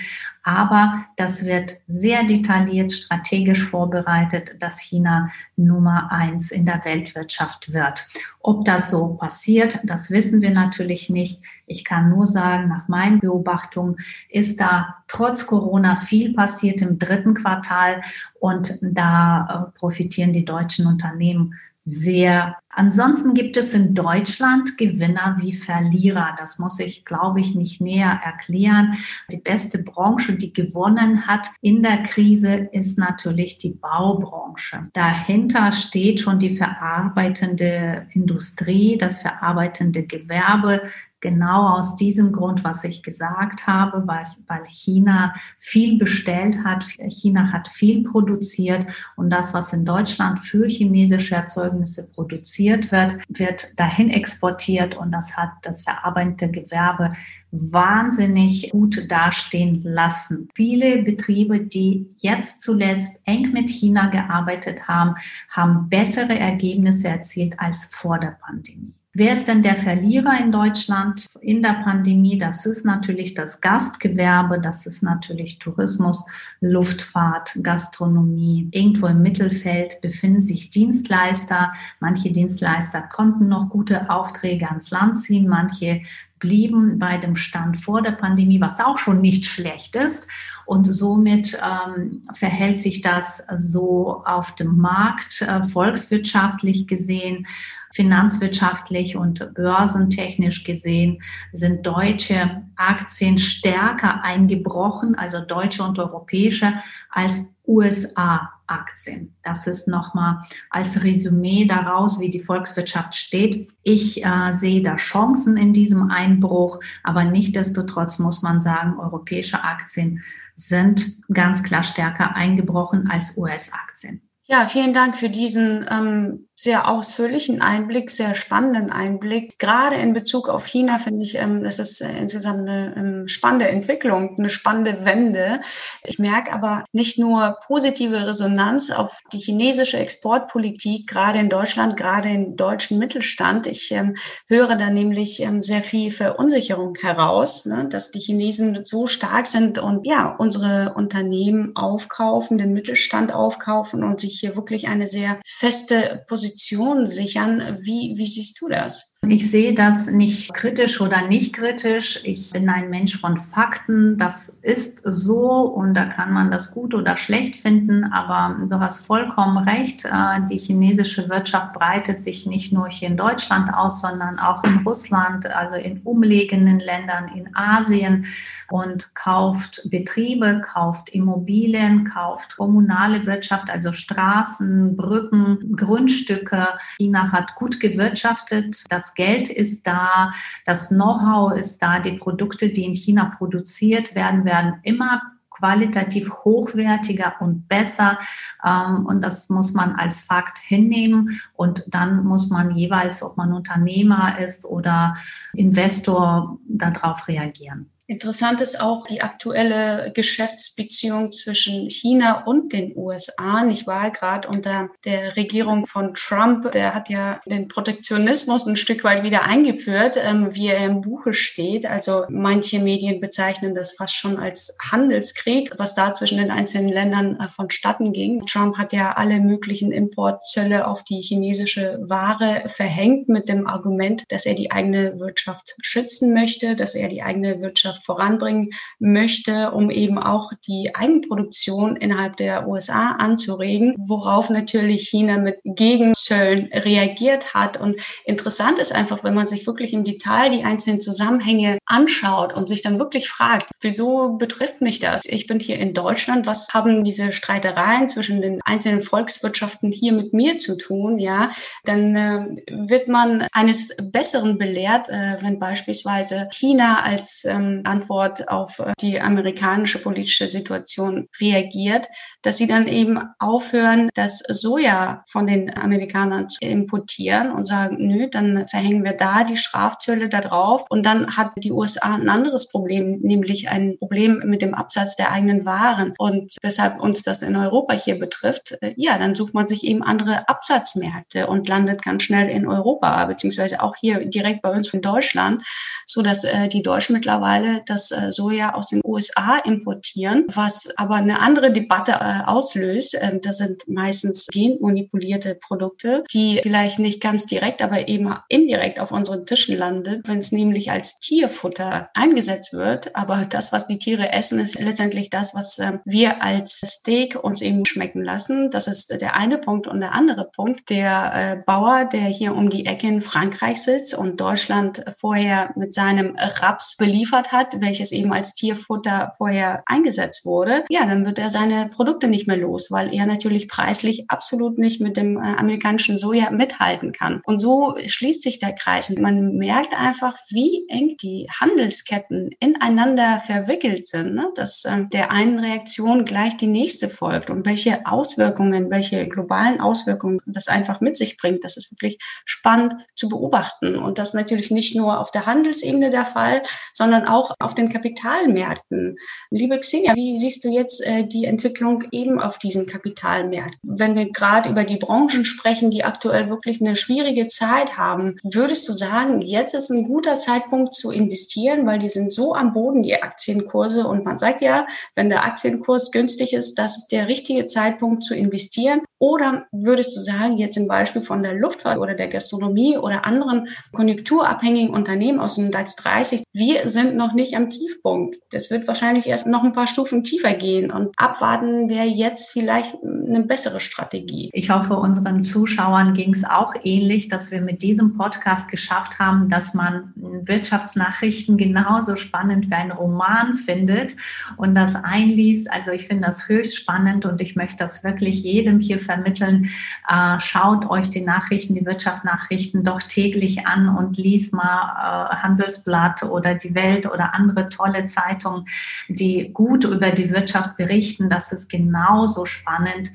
Aber 0.50 1.06
das 1.14 1.44
wird 1.44 1.76
sehr 1.87 2.25
detailliert 2.25 2.91
strategisch 2.91 3.62
vorbereitet, 3.62 4.56
dass 4.58 4.81
China 4.81 5.29
Nummer 5.55 6.11
eins 6.11 6.50
in 6.50 6.67
der 6.67 6.85
Weltwirtschaft 6.85 7.73
wird. 7.73 8.05
Ob 8.41 8.64
das 8.64 8.91
so 8.91 9.14
passiert, 9.14 9.79
das 9.85 10.11
wissen 10.11 10.41
wir 10.41 10.50
natürlich 10.50 11.08
nicht. 11.08 11.41
Ich 11.67 11.85
kann 11.85 12.11
nur 12.11 12.26
sagen, 12.26 12.67
nach 12.69 12.88
meinen 12.88 13.20
Beobachtungen 13.20 13.94
ist 14.29 14.61
da 14.61 14.97
trotz 15.06 15.47
Corona 15.47 15.99
viel 15.99 16.32
passiert 16.32 16.82
im 16.82 16.99
dritten 16.99 17.35
Quartal 17.35 18.00
und 18.41 18.76
da 18.82 19.69
äh, 19.73 19.79
profitieren 19.79 20.32
die 20.32 20.44
deutschen 20.44 20.87
Unternehmen 20.87 21.55
sehr. 21.91 22.57
Ansonsten 22.69 23.35
gibt 23.35 23.57
es 23.57 23.75
in 23.75 23.95
Deutschland 23.95 24.79
Gewinner 24.79 25.37
wie 25.41 25.53
Verlierer. 25.53 26.35
Das 26.39 26.59
muss 26.59 26.79
ich, 26.79 27.05
glaube 27.05 27.41
ich, 27.41 27.55
nicht 27.57 27.81
näher 27.81 28.21
erklären. 28.25 28.97
Die 29.33 29.39
beste 29.39 29.79
Branche, 29.79 30.35
die 30.35 30.53
gewonnen 30.53 31.27
hat 31.27 31.49
in 31.61 31.83
der 31.83 32.05
Krise, 32.05 32.69
ist 32.73 32.97
natürlich 32.97 33.59
die 33.59 33.75
Baubranche. 33.75 34.89
Dahinter 34.93 35.73
steht 35.73 36.21
schon 36.21 36.39
die 36.39 36.57
verarbeitende 36.57 38.07
Industrie, 38.13 38.97
das 38.97 39.21
verarbeitende 39.21 40.05
Gewerbe, 40.05 40.83
Genau 41.21 41.77
aus 41.77 41.97
diesem 41.97 42.33
Grund, 42.33 42.65
was 42.65 42.85
ich 42.85 43.03
gesagt 43.03 43.67
habe, 43.67 44.03
weil, 44.07 44.25
China 44.67 45.35
viel 45.57 45.99
bestellt 45.99 46.65
hat, 46.65 46.85
China 47.09 47.53
hat 47.53 47.69
viel 47.69 48.05
produziert 48.05 48.87
und 49.17 49.31
das, 49.31 49.53
was 49.53 49.73
in 49.73 49.85
Deutschland 49.85 50.43
für 50.43 50.67
chinesische 50.67 51.35
Erzeugnisse 51.35 52.07
produziert 52.09 52.91
wird, 52.91 53.17
wird 53.29 53.79
dahin 53.79 54.09
exportiert 54.11 54.97
und 54.97 55.13
das 55.13 55.37
hat 55.37 55.51
das 55.63 55.83
verarbeitende 55.83 56.49
Gewerbe 56.49 57.13
wahnsinnig 57.51 58.71
gut 58.71 59.11
dastehen 59.11 59.83
lassen. 59.83 60.49
Viele 60.55 61.03
Betriebe, 61.03 61.61
die 61.61 62.15
jetzt 62.17 62.63
zuletzt 62.63 63.21
eng 63.25 63.53
mit 63.53 63.69
China 63.69 64.07
gearbeitet 64.07 64.87
haben, 64.89 65.15
haben 65.49 65.89
bessere 65.89 66.39
Ergebnisse 66.39 67.09
erzielt 67.09 67.59
als 67.59 67.85
vor 67.87 68.19
der 68.19 68.39
Pandemie. 68.41 69.00
Wer 69.12 69.33
ist 69.33 69.49
denn 69.49 69.62
der 69.62 69.75
Verlierer 69.75 70.39
in 70.39 70.53
Deutschland 70.53 71.27
in 71.41 71.62
der 71.62 71.83
Pandemie? 71.83 72.39
Das 72.39 72.65
ist 72.65 72.85
natürlich 72.85 73.35
das 73.35 73.61
Gastgewerbe, 73.61 74.61
das 74.61 74.87
ist 74.87 75.03
natürlich 75.03 75.59
Tourismus, 75.59 76.25
Luftfahrt, 76.61 77.59
Gastronomie. 77.61 78.69
Irgendwo 78.71 79.09
im 79.09 79.21
Mittelfeld 79.21 80.01
befinden 80.01 80.43
sich 80.43 80.71
Dienstleister. 80.71 81.73
Manche 81.99 82.31
Dienstleister 82.31 83.03
konnten 83.03 83.49
noch 83.49 83.69
gute 83.69 84.09
Aufträge 84.11 84.69
ans 84.69 84.91
Land 84.91 85.19
ziehen, 85.19 85.49
manche 85.49 86.03
blieben 86.39 87.01
bei 87.01 87.19
dem 87.19 87.35
Stand 87.35 87.79
vor 87.79 88.03
der 88.03 88.12
Pandemie, 88.12 88.61
was 88.61 88.81
auch 88.81 88.97
schon 88.97 89.21
nicht 89.21 89.45
schlecht 89.45 89.97
ist. 89.97 90.29
Und 90.67 90.85
somit 90.85 91.59
ähm, 91.61 92.23
verhält 92.33 92.79
sich 92.79 93.03
das 93.03 93.45
so 93.59 94.23
auf 94.25 94.55
dem 94.55 94.79
Markt 94.79 95.43
äh, 95.43 95.65
volkswirtschaftlich 95.65 96.87
gesehen 96.87 97.47
finanzwirtschaftlich 97.93 99.17
und 99.17 99.55
börsentechnisch 99.55 100.65
gesehen 100.65 101.23
sind 101.53 101.87
deutsche 101.87 102.63
Aktien 102.77 103.39
stärker 103.39 104.23
eingebrochen, 104.25 105.17
also 105.17 105.41
deutsche 105.41 105.83
und 105.83 105.99
europäische, 105.99 106.75
als 107.11 107.55
USA-Aktien. 107.67 109.35
Das 109.43 109.67
ist 109.67 109.87
nochmal 109.87 110.41
als 110.71 111.05
Resümee 111.05 111.67
daraus, 111.67 112.19
wie 112.19 112.31
die 112.31 112.41
Volkswirtschaft 112.41 113.15
steht. 113.15 113.73
Ich 113.83 114.25
äh, 114.25 114.53
sehe 114.53 114.83
da 114.83 114.97
Chancen 114.97 115.57
in 115.57 115.73
diesem 115.73 116.11
Einbruch, 116.11 116.81
aber 117.05 117.25
nichtdestotrotz 117.25 118.19
muss 118.19 118.43
man 118.43 118.61
sagen, 118.61 118.99
europäische 118.99 119.63
Aktien 119.63 120.21
sind 120.57 121.21
ganz 121.33 121.63
klar 121.63 121.83
stärker 121.83 122.35
eingebrochen 122.35 123.09
als 123.09 123.37
US-Aktien. 123.37 124.23
Ja, 124.52 124.67
vielen 124.67 124.93
Dank 124.93 125.17
für 125.17 125.31
diesen 125.31 125.87
ähm, 125.88 126.49
sehr 126.56 126.88
ausführlichen 126.88 127.62
Einblick, 127.62 128.11
sehr 128.11 128.35
spannenden 128.35 128.91
Einblick. 128.91 129.61
Gerade 129.61 129.94
in 129.94 130.12
Bezug 130.12 130.49
auf 130.49 130.67
China 130.67 130.99
finde 130.99 131.23
ich, 131.23 131.37
ähm, 131.37 131.62
das 131.62 131.79
ist 131.79 132.00
äh, 132.00 132.19
insgesamt 132.19 132.69
eine 132.69 132.94
ähm, 132.97 133.29
spannende 133.29 133.69
Entwicklung, 133.69 134.35
eine 134.37 134.50
spannende 134.50 135.05
Wende. 135.05 135.61
Ich 136.05 136.19
merke 136.19 136.52
aber 136.52 136.85
nicht 136.91 137.17
nur 137.17 137.58
positive 137.64 138.26
Resonanz 138.26 138.91
auf 138.91 139.20
die 139.32 139.38
chinesische 139.38 139.99
Exportpolitik, 139.99 141.06
gerade 141.06 141.38
in 141.38 141.49
Deutschland, 141.49 141.97
gerade 141.97 142.29
im 142.29 142.56
deutschen 142.56 142.99
Mittelstand. 142.99 143.69
Ich 143.69 143.93
ähm, 143.93 144.17
höre 144.49 144.75
da 144.75 144.91
nämlich 144.91 145.41
ähm, 145.41 145.62
sehr 145.62 145.85
viel 145.85 146.11
Verunsicherung 146.11 146.97
heraus, 147.00 147.67
ne, 147.67 147.87
dass 147.88 148.11
die 148.11 148.20
Chinesen 148.20 148.85
so 148.85 149.06
stark 149.06 149.47
sind 149.47 149.79
und 149.79 150.08
ja, 150.08 150.35
unsere 150.37 150.93
Unternehmen 150.94 151.76
aufkaufen, 151.76 152.58
den 152.58 152.73
Mittelstand 152.73 153.32
aufkaufen 153.32 154.02
und 154.02 154.20
sich 154.20 154.40
hier 154.41 154.57
wirklich 154.57 154.89
eine 154.89 155.07
sehr 155.07 155.41
feste 155.47 156.25
Position 156.29 157.07
sichern. 157.07 157.79
Wie, 157.83 158.15
wie 158.17 158.27
siehst 158.27 158.61
du 158.61 158.69
das? 158.69 159.19
Ich 159.29 159.51
sehe 159.51 159.75
das 159.75 160.11
nicht 160.11 160.55
kritisch 160.55 160.99
oder 160.99 161.29
nicht 161.29 161.53
kritisch. 161.53 162.21
Ich 162.25 162.53
bin 162.53 162.71
ein 162.71 162.89
Mensch 162.89 163.21
von 163.21 163.37
Fakten. 163.37 164.17
Das 164.17 164.49
ist 164.63 165.03
so 165.05 165.61
und 165.61 165.93
da 165.93 166.07
kann 166.07 166.33
man 166.33 166.51
das 166.51 166.73
gut 166.73 166.95
oder 166.95 167.19
schlecht 167.19 167.55
finden. 167.57 168.11
Aber 168.13 168.57
du 168.67 168.81
hast 168.81 169.07
vollkommen 169.07 169.59
recht. 169.59 170.07
Äh, 170.07 170.41
die 170.51 170.57
chinesische 170.57 171.29
Wirtschaft 171.29 171.75
breitet 171.75 172.19
sich 172.19 172.47
nicht 172.47 172.73
nur 172.73 172.89
hier 172.89 173.09
in 173.09 173.19
Deutschland 173.19 173.73
aus, 173.75 174.00
sondern 174.00 174.39
auch 174.39 174.65
in 174.65 174.79
Russland, 174.79 175.47
also 175.47 175.75
in 175.75 176.00
umliegenden 176.00 176.81
Ländern, 176.81 177.29
in 177.37 177.55
Asien 177.55 178.25
und 178.71 179.15
kauft 179.15 179.83
Betriebe, 179.91 180.62
kauft 180.62 181.11
Immobilien, 181.11 182.05
kauft 182.05 182.57
kommunale 182.57 183.27
Wirtschaft, 183.27 183.69
also 183.69 183.93
Straßen, 183.93 184.97
Brücken, 184.97 185.77
Grundstücke. 185.77 186.69
China 186.97 187.31
hat 187.31 187.55
gut 187.57 187.81
gewirtschaftet. 187.81 188.85
Das 188.89 189.10
Geld 189.14 189.49
ist 189.49 189.87
da, 189.87 190.33
das 190.64 190.88
Know-how 190.88 191.57
ist 191.57 191.79
da, 191.83 191.99
die 192.00 192.12
Produkte, 192.12 192.71
die 192.71 192.85
in 192.85 192.95
China 192.95 193.33
produziert 193.37 194.14
werden, 194.14 194.45
werden 194.45 194.75
immer 194.83 195.23
qualitativ 195.50 196.33
hochwertiger 196.45 197.35
und 197.40 197.69
besser. 197.69 198.19
Ähm, 198.64 199.07
und 199.07 199.23
das 199.23 199.49
muss 199.49 199.73
man 199.73 199.95
als 199.97 200.23
Fakt 200.23 200.59
hinnehmen. 200.59 201.40
Und 201.55 201.85
dann 201.88 202.25
muss 202.25 202.49
man 202.49 202.75
jeweils, 202.75 203.23
ob 203.23 203.37
man 203.37 203.52
Unternehmer 203.52 204.38
ist 204.38 204.64
oder 204.64 205.14
Investor, 205.52 206.59
darauf 206.67 207.29
reagieren. 207.29 207.90
Interessant 208.11 208.61
ist 208.61 208.81
auch 208.81 209.07
die 209.07 209.23
aktuelle 209.23 210.11
Geschäftsbeziehung 210.12 211.31
zwischen 211.31 211.88
China 211.88 212.43
und 212.45 212.73
den 212.73 212.93
USA, 212.97 213.62
nicht 213.62 213.87
wahr? 213.87 214.11
Gerade 214.11 214.49
unter 214.49 214.88
der 215.05 215.37
Regierung 215.37 215.87
von 215.87 216.12
Trump, 216.14 216.73
der 216.73 216.93
hat 216.93 217.09
ja 217.09 217.40
den 217.47 217.69
Protektionismus 217.69 218.67
ein 218.67 218.75
Stück 218.75 219.05
weit 219.05 219.23
wieder 219.23 219.45
eingeführt, 219.45 220.17
ähm, 220.21 220.52
wie 220.57 220.67
er 220.67 220.85
im 220.85 221.02
Buche 221.02 221.33
steht. 221.33 221.87
Also 221.87 222.25
manche 222.29 222.81
Medien 222.81 223.21
bezeichnen 223.21 223.76
das 223.76 223.93
fast 223.93 224.17
schon 224.17 224.38
als 224.38 224.76
Handelskrieg, 224.90 225.71
was 225.79 225.95
da 225.95 226.12
zwischen 226.12 226.38
den 226.38 226.50
einzelnen 226.50 226.88
Ländern 226.88 227.38
äh, 227.38 227.49
vonstatten 227.49 228.12
ging. 228.12 228.45
Trump 228.45 228.76
hat 228.76 228.93
ja 228.93 229.12
alle 229.12 229.38
möglichen 229.38 229.93
Importzölle 229.93 230.88
auf 230.88 231.05
die 231.05 231.21
chinesische 231.21 232.00
Ware 232.02 232.64
verhängt 232.67 233.29
mit 233.29 233.49
dem 233.49 233.69
Argument, 233.69 234.25
dass 234.31 234.47
er 234.47 234.57
die 234.57 234.73
eigene 234.73 235.21
Wirtschaft 235.21 235.76
schützen 235.81 236.35
möchte, 236.35 236.75
dass 236.75 236.97
er 236.97 237.09
die 237.09 237.23
eigene 237.23 237.61
Wirtschaft 237.61 238.00
Voranbringen 238.00 238.71
möchte, 238.99 239.71
um 239.73 239.90
eben 239.90 240.19
auch 240.19 240.52
die 240.66 240.90
Eigenproduktion 240.95 241.97
innerhalb 241.97 242.37
der 242.37 242.69
USA 242.69 243.12
anzuregen, 243.12 243.95
worauf 243.99 244.50
natürlich 244.50 245.09
China 245.09 245.38
mit 245.38 245.59
Gegenzöllen 245.64 246.71
reagiert 246.73 247.54
hat. 247.54 247.80
Und 247.80 248.00
interessant 248.25 248.78
ist 248.78 248.92
einfach, 248.92 249.25
wenn 249.25 249.35
man 249.35 249.49
sich 249.49 249.66
wirklich 249.66 249.92
im 249.92 250.04
Detail 250.04 250.50
die 250.50 250.64
einzelnen 250.64 251.00
Zusammenhänge 251.00 251.78
anschaut 251.87 252.54
und 252.54 252.69
sich 252.69 252.83
dann 252.83 252.99
wirklich 252.99 253.28
fragt, 253.28 253.71
wieso 253.80 254.37
betrifft 254.37 254.80
mich 254.80 255.00
das? 255.00 255.25
Ich 255.26 255.47
bin 255.47 255.61
hier 255.61 255.78
in 255.78 255.95
Deutschland, 255.95 256.47
was 256.47 256.69
haben 256.73 257.04
diese 257.04 257.33
Streitereien 257.33 258.09
zwischen 258.09 258.40
den 258.40 258.61
einzelnen 258.64 259.02
Volkswirtschaften 259.02 259.92
hier 259.92 260.12
mit 260.12 260.33
mir 260.33 260.59
zu 260.59 260.76
tun? 260.76 261.19
Ja, 261.19 261.50
dann 261.85 262.16
äh, 262.16 262.47
wird 262.71 263.09
man 263.09 263.47
eines 263.52 263.95
Besseren 264.00 264.59
belehrt, 264.59 265.09
äh, 265.11 265.37
wenn 265.40 265.59
beispielsweise 265.59 266.49
China 266.52 267.02
als 267.02 267.45
ähm, 267.45 267.83
Antwort 267.90 268.49
auf 268.49 268.78
äh, 268.78 268.92
die 269.00 269.20
amerikanische 269.20 269.99
politische 269.99 270.49
Situation 270.49 271.28
reagiert, 271.40 272.06
dass 272.42 272.56
sie 272.56 272.66
dann 272.66 272.87
eben 272.87 273.18
aufhören, 273.38 274.09
das 274.14 274.38
Soja 274.38 275.25
von 275.28 275.47
den 275.47 275.76
Amerikanern 275.76 276.49
zu 276.49 276.59
importieren 276.61 277.50
und 277.50 277.66
sagen, 277.66 277.97
nö, 277.99 278.28
dann 278.30 278.66
verhängen 278.68 279.04
wir 279.04 279.12
da 279.12 279.44
die 279.44 279.56
Strafzölle 279.56 280.28
da 280.28 280.40
drauf. 280.40 280.85
Und 280.88 281.04
dann 281.04 281.37
hat 281.37 281.52
die 281.56 281.73
USA 281.73 282.14
ein 282.14 282.28
anderes 282.28 282.70
Problem, 282.70 283.18
nämlich 283.20 283.68
ein 283.68 283.99
Problem 283.99 284.42
mit 284.44 284.62
dem 284.62 284.75
Absatz 284.75 285.16
der 285.16 285.32
eigenen 285.32 285.64
Waren. 285.64 286.14
Und 286.18 286.54
weshalb 286.62 287.00
uns 287.00 287.23
das 287.23 287.42
in 287.42 287.56
Europa 287.56 287.94
hier 287.94 288.18
betrifft, 288.18 288.76
äh, 288.80 288.94
ja, 288.97 289.18
dann 289.18 289.35
sucht 289.35 289.54
man 289.54 289.66
sich 289.66 289.85
eben 289.85 290.02
andere 290.02 290.49
Absatzmärkte 290.49 291.47
und 291.47 291.68
landet 291.68 292.02
ganz 292.02 292.23
schnell 292.23 292.49
in 292.49 292.66
Europa, 292.66 293.25
beziehungsweise 293.26 293.82
auch 293.82 293.94
hier 293.97 294.25
direkt 294.26 294.62
bei 294.62 294.70
uns 294.70 294.92
in 294.92 295.02
Deutschland, 295.02 295.62
so 296.06 296.23
dass 296.23 296.44
äh, 296.44 296.68
die 296.68 296.82
Deutschen 296.82 297.14
mittlerweile 297.14 297.70
das 297.87 298.11
äh, 298.11 298.33
Soja 298.33 298.75
aus 298.75 298.89
den 298.89 299.00
USA 299.05 299.59
importieren, 299.59 300.47
was 300.55 300.89
aber 300.97 301.17
eine 301.17 301.41
andere 301.41 301.73
Debatte 301.73 302.12
äh, 302.12 302.45
auslöst. 302.47 303.17
Ähm, 303.21 303.41
das 303.41 303.59
sind 303.59 303.89
meistens 303.89 304.47
genmanipulierte 304.53 305.55
Produkte, 305.55 306.25
die 306.33 306.61
vielleicht 306.62 306.99
nicht 306.99 307.21
ganz 307.21 307.47
direkt, 307.47 307.83
aber 307.83 308.09
eben 308.09 308.35
indirekt 308.49 309.00
auf 309.00 309.12
unseren 309.12 309.47
Tischen 309.47 309.77
landet, 309.77 310.29
wenn 310.29 310.39
es 310.39 310.53
nämlich 310.53 310.91
als 310.91 311.19
Tierfutter 311.21 312.11
eingesetzt 312.15 312.73
wird. 312.73 313.15
Aber 313.17 313.47
das, 313.49 313.73
was 313.73 313.87
die 313.87 313.99
Tiere 313.99 314.33
essen, 314.33 314.59
ist 314.59 314.79
letztendlich 314.79 315.31
das, 315.31 315.55
was 315.55 315.79
äh, 315.79 315.99
wir 316.05 316.43
als 316.43 316.81
Steak 316.85 317.43
uns 317.43 317.62
eben 317.62 317.85
schmecken 317.87 318.23
lassen. 318.23 318.71
Das 318.71 318.87
ist 318.87 319.21
der 319.21 319.35
eine 319.35 319.59
Punkt. 319.59 319.87
Und 319.87 320.00
der 320.00 320.12
andere 320.12 320.45
Punkt, 320.45 320.91
der 320.91 321.33
äh, 321.35 321.62
Bauer, 321.65 322.05
der 322.05 322.23
hier 322.23 322.55
um 322.55 322.71
die 322.71 322.87
Ecke 322.87 323.07
in 323.07 323.21
Frankreich 323.21 323.83
sitzt 323.83 324.17
und 324.17 324.41
Deutschland 324.41 325.05
vorher 325.19 325.73
mit 325.77 325.95
seinem 325.95 326.37
Raps 326.37 326.97
beliefert 326.97 327.53
hat, 327.53 327.60
welches 327.79 328.12
eben 328.12 328.33
als 328.33 328.55
Tierfutter 328.55 329.35
vorher 329.37 329.83
eingesetzt 329.87 330.45
wurde, 330.45 330.85
ja, 330.88 331.07
dann 331.07 331.26
wird 331.26 331.38
er 331.38 331.50
seine 331.50 331.88
Produkte 331.88 332.29
nicht 332.29 332.47
mehr 332.47 332.57
los, 332.57 332.90
weil 332.90 333.14
er 333.14 333.26
natürlich 333.26 333.69
preislich 333.69 334.31
absolut 334.31 334.79
nicht 334.79 335.00
mit 335.00 335.17
dem 335.17 335.37
äh, 335.37 335.40
amerikanischen 335.40 336.19
Soja 336.19 336.50
mithalten 336.50 337.12
kann. 337.12 337.40
Und 337.45 337.59
so 337.59 337.97
schließt 338.05 338.43
sich 338.43 338.59
der 338.59 338.73
Kreis. 338.73 339.11
Und 339.11 339.21
man 339.21 339.57
merkt 339.57 339.95
einfach, 339.95 340.37
wie 340.49 340.87
eng 340.88 341.17
die 341.21 341.47
Handelsketten 341.61 342.50
ineinander 342.59 343.40
verwickelt 343.40 344.07
sind, 344.07 344.35
ne? 344.35 344.50
dass 344.55 344.85
äh, 344.85 345.05
der 345.12 345.31
einen 345.31 345.59
Reaktion 345.59 346.25
gleich 346.25 346.57
die 346.57 346.67
nächste 346.67 347.09
folgt 347.09 347.50
und 347.50 347.67
welche 347.67 348.07
Auswirkungen, 348.07 348.90
welche 348.90 349.26
globalen 349.29 349.81
Auswirkungen 349.81 350.40
das 350.47 350.69
einfach 350.69 351.00
mit 351.00 351.17
sich 351.17 351.37
bringt. 351.37 351.64
Das 351.64 351.76
ist 351.76 351.90
wirklich 351.90 352.19
spannend 352.45 352.95
zu 353.14 353.29
beobachten. 353.29 353.97
Und 353.97 354.19
das 354.19 354.35
natürlich 354.35 354.71
nicht 354.71 354.97
nur 354.97 355.21
auf 355.21 355.31
der 355.31 355.47
Handelsebene 355.47 356.11
der 356.11 356.26
Fall, 356.26 356.62
sondern 356.93 357.26
auch 357.26 357.50
auf 357.59 357.75
den 357.75 357.88
Kapitalmärkten. 357.88 359.19
Liebe 359.50 359.78
Xenia, 359.78 360.14
wie 360.14 360.37
siehst 360.37 360.64
du 360.64 360.69
jetzt 360.69 361.04
äh, 361.04 361.26
die 361.26 361.45
Entwicklung 361.45 362.04
eben 362.12 362.40
auf 362.40 362.59
diesen 362.59 362.87
Kapitalmärkten? 362.87 363.78
Wenn 363.83 364.14
wir 364.14 364.30
gerade 364.30 364.71
über 364.71 364.85
die 364.85 364.97
Branchen 364.97 365.45
sprechen, 365.45 365.90
die 365.90 366.04
aktuell 366.04 366.49
wirklich 366.49 366.80
eine 366.80 366.97
schwierige 366.97 367.49
Zeit 367.49 367.97
haben, 367.97 368.37
würdest 368.42 368.88
du 368.88 368.92
sagen, 368.92 369.40
jetzt 369.42 369.75
ist 369.75 369.90
ein 369.90 370.04
guter 370.04 370.37
Zeitpunkt 370.37 370.95
zu 370.95 371.11
investieren, 371.11 371.87
weil 371.87 371.99
die 371.99 372.09
sind 372.09 372.33
so 372.33 372.54
am 372.54 372.73
Boden, 372.73 373.02
die 373.02 373.21
Aktienkurse. 373.23 374.07
Und 374.07 374.25
man 374.25 374.38
sagt 374.38 374.61
ja, 374.61 374.87
wenn 375.14 375.30
der 375.30 375.45
Aktienkurs 375.45 376.11
günstig 376.11 376.52
ist, 376.52 376.78
das 376.78 376.97
ist 376.97 377.09
der 377.09 377.28
richtige 377.28 377.66
Zeitpunkt 377.66 378.25
zu 378.25 378.35
investieren. 378.35 379.00
Oder 379.21 379.67
würdest 379.71 380.17
du 380.17 380.21
sagen, 380.23 380.57
jetzt 380.57 380.79
im 380.79 380.89
Beispiel 380.89 381.21
von 381.21 381.43
der 381.43 381.53
Luftfahrt 381.55 381.99
oder 381.99 382.15
der 382.15 382.29
Gastronomie 382.29 382.97
oder 382.97 383.27
anderen 383.27 383.69
konjunkturabhängigen 383.93 384.95
Unternehmen 384.95 385.41
aus 385.41 385.57
dem 385.57 385.71
DAX 385.71 385.97
30, 385.97 386.43
wir 386.55 386.89
sind 386.89 387.17
noch 387.17 387.35
nicht 387.35 387.55
am 387.55 387.69
Tiefpunkt. 387.69 388.37
Das 388.50 388.71
wird 388.71 388.89
wahrscheinlich 388.89 389.27
erst 389.27 389.47
noch 389.47 389.62
ein 389.62 389.75
paar 389.75 389.87
Stufen 389.87 390.25
tiefer 390.25 390.55
gehen 390.55 390.91
und 390.91 391.11
abwarten 391.19 391.91
wäre 391.91 392.07
jetzt 392.07 392.50
vielleicht 392.50 392.97
eine 393.31 393.45
bessere 393.45 393.81
Strategie. 393.81 394.51
Ich 394.53 394.71
hoffe, 394.71 394.95
unseren 394.95 395.45
Zuschauern 395.45 396.13
ging 396.13 396.35
es 396.35 396.45
auch 396.45 396.75
ähnlich, 396.83 397.29
dass 397.29 397.51
wir 397.51 397.61
mit 397.61 397.83
diesem 397.83 398.17
Podcast 398.17 398.69
geschafft 398.69 399.19
haben, 399.19 399.49
dass 399.49 399.75
man 399.75 400.13
Wirtschaftsnachrichten 400.17 401.57
genauso 401.57 402.17
spannend 402.17 402.69
wie 402.69 402.75
ein 402.75 402.91
Roman 402.91 403.55
findet 403.55 404.17
und 404.57 404.75
das 404.75 404.97
einliest. 404.97 405.71
Also 405.71 405.93
ich 405.93 406.07
finde 406.07 406.27
das 406.27 406.49
höchst 406.49 406.77
spannend 406.77 407.25
und 407.25 407.41
ich 407.41 407.57
möchte 407.57 407.79
das 407.79 408.03
wirklich 408.05 408.43
jedem 408.43 408.81
hier 408.81 408.99
vermitteln. 408.99 409.71
Äh, 410.09 410.41
schaut 410.41 410.89
euch 410.91 411.09
die 411.11 411.23
Nachrichten, 411.23 411.75
die 411.75 411.87
Wirtschaftsnachrichten 411.87 412.85
doch 412.85 413.01
täglich 413.01 413.67
an 413.67 413.89
und 413.89 414.17
liest 414.17 414.53
mal 414.53 415.31
äh, 415.31 415.37
Handelsblatt 415.37 416.25
oder 416.25 416.55
die 416.55 416.75
Welt 416.75 417.07
oder 417.07 417.35
andere 417.35 417.69
tolle 417.69 418.05
Zeitungen, 418.07 418.65
die 419.09 419.51
gut 419.53 419.85
über 419.85 420.11
die 420.11 420.31
Wirtschaft 420.31 420.77
berichten. 420.77 421.29
Das 421.29 421.53
ist 421.53 421.69
genauso 421.69 422.45
spannend 422.45 423.13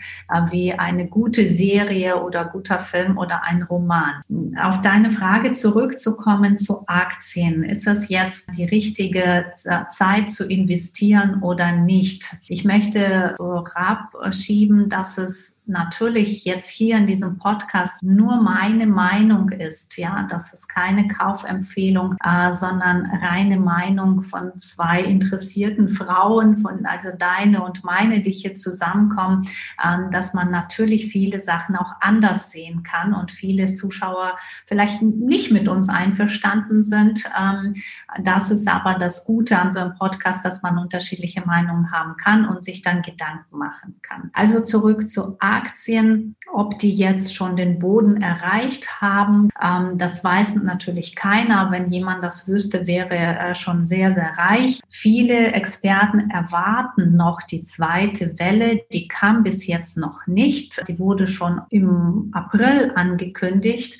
wie 0.52 0.74
eine 0.74 1.08
gute 1.08 1.48
Serie 1.48 2.22
oder 2.22 2.46
guter 2.46 2.82
Film 2.82 3.18
oder 3.18 3.44
ein 3.44 3.64
Roman. 3.64 4.22
Auf 4.62 4.82
deine 4.82 5.12
Frage 5.12 5.54
zurückzukommen 5.54 6.58
zu 6.58 6.84
Aktien. 6.88 7.64
Ist 7.64 7.88
es 7.88 8.10
jetzt 8.10 8.50
die 8.58 8.66
richtige 8.66 9.46
Zeit 9.90 10.30
zu 10.30 10.48
investieren 10.48 11.42
oder 11.42 11.72
nicht? 11.72 12.38
Ich 12.48 12.66
möchte 12.66 13.36
schieben, 14.32 14.90
dass 14.90 15.18
es 15.18 15.55
natürlich 15.68 16.46
jetzt 16.46 16.70
hier 16.70 16.98
in 16.98 17.08
diesem 17.08 17.38
Podcast 17.38 18.02
nur 18.04 18.42
meine 18.42 18.86
Meinung 18.88 19.50
ist, 19.50 19.98
ja, 19.98 20.28
das 20.30 20.54
ist 20.54 20.68
keine 20.68 21.08
Kaufempfehlung, 21.08 22.16
äh, 22.24 22.52
sondern 22.52 23.06
reine 23.06 23.60
Meinung 23.60 24.24
von 24.24 24.58
zwei 24.58 25.02
interessierten 25.02 25.90
Frauen, 25.90 26.60
von 26.60 26.86
also 26.86 27.10
deine 27.18 27.64
und 27.64 27.84
meine, 27.84 28.22
die 28.22 28.32
hier 28.32 28.54
zusammenkommen, 28.54 29.48
äh, 29.82 30.10
dass 30.12 30.34
man 30.34 30.52
natürlich 30.52 31.08
viele 31.08 31.40
Sachen 31.40 31.76
auch 31.76 31.94
anders 32.02 32.52
sehen 32.52 32.84
kann 32.84 33.14
und 33.14 33.32
viele 33.32 33.66
Zuschauer 33.66 34.36
vielleicht 34.66 35.02
nicht 35.02 35.52
mit 35.52 35.68
uns 35.68 35.90
einverstanden 35.90 36.84
sind. 36.84 37.24
Ähm, 37.40 37.74
das 38.22 38.52
ist 38.52 38.68
aber 38.68 38.96
das 38.96 39.26
Gute 39.26 39.60
an 39.60 39.72
so 39.72 39.80
einem 39.80 39.96
Podcast, 39.96 40.46
dass 40.46 40.62
man 40.62 40.78
unterschiedliche 40.78 41.42
Meinungen 41.46 41.92
haben 41.92 42.16
kann 42.18 42.48
und 42.48 42.64
sich 42.64 42.82
dann 42.82 43.02
Gedanken 43.02 43.58
machen 43.58 43.96
kann. 44.02 44.30
Also 44.34 44.62
zurück 44.62 45.10
zu 45.10 45.38
A 45.40 45.55
Aktien, 45.56 46.36
ob 46.52 46.78
die 46.80 46.94
jetzt 46.94 47.34
schon 47.34 47.56
den 47.56 47.80
Boden 47.80 48.22
erreicht 48.22 49.02
haben, 49.02 49.50
ähm, 49.62 49.98
das 49.98 50.24
weiß 50.24 50.56
natürlich 50.56 51.16
keiner. 51.16 51.72
Wenn 51.72 51.90
jemand 51.90 52.24
das 52.24 52.48
wüsste, 52.48 52.88
wäre 52.88 53.16
er 53.16 53.56
schon 53.56 53.84
sehr, 53.84 54.12
sehr 54.12 54.38
reich. 54.38 54.82
Viele 54.90 55.54
Experten 55.54 56.30
erwarten 56.30 57.16
noch 57.16 57.42
die 57.42 57.64
zweite 57.64 58.38
Welle. 58.40 58.82
Die 58.94 59.08
kam 59.08 59.44
bis 59.44 59.66
jetzt 59.68 59.98
noch 59.98 60.28
nicht. 60.28 60.88
Die 60.88 61.00
wurde 61.00 61.28
schon 61.28 61.62
im 61.70 62.30
April 62.34 62.92
angekündigt 62.96 64.00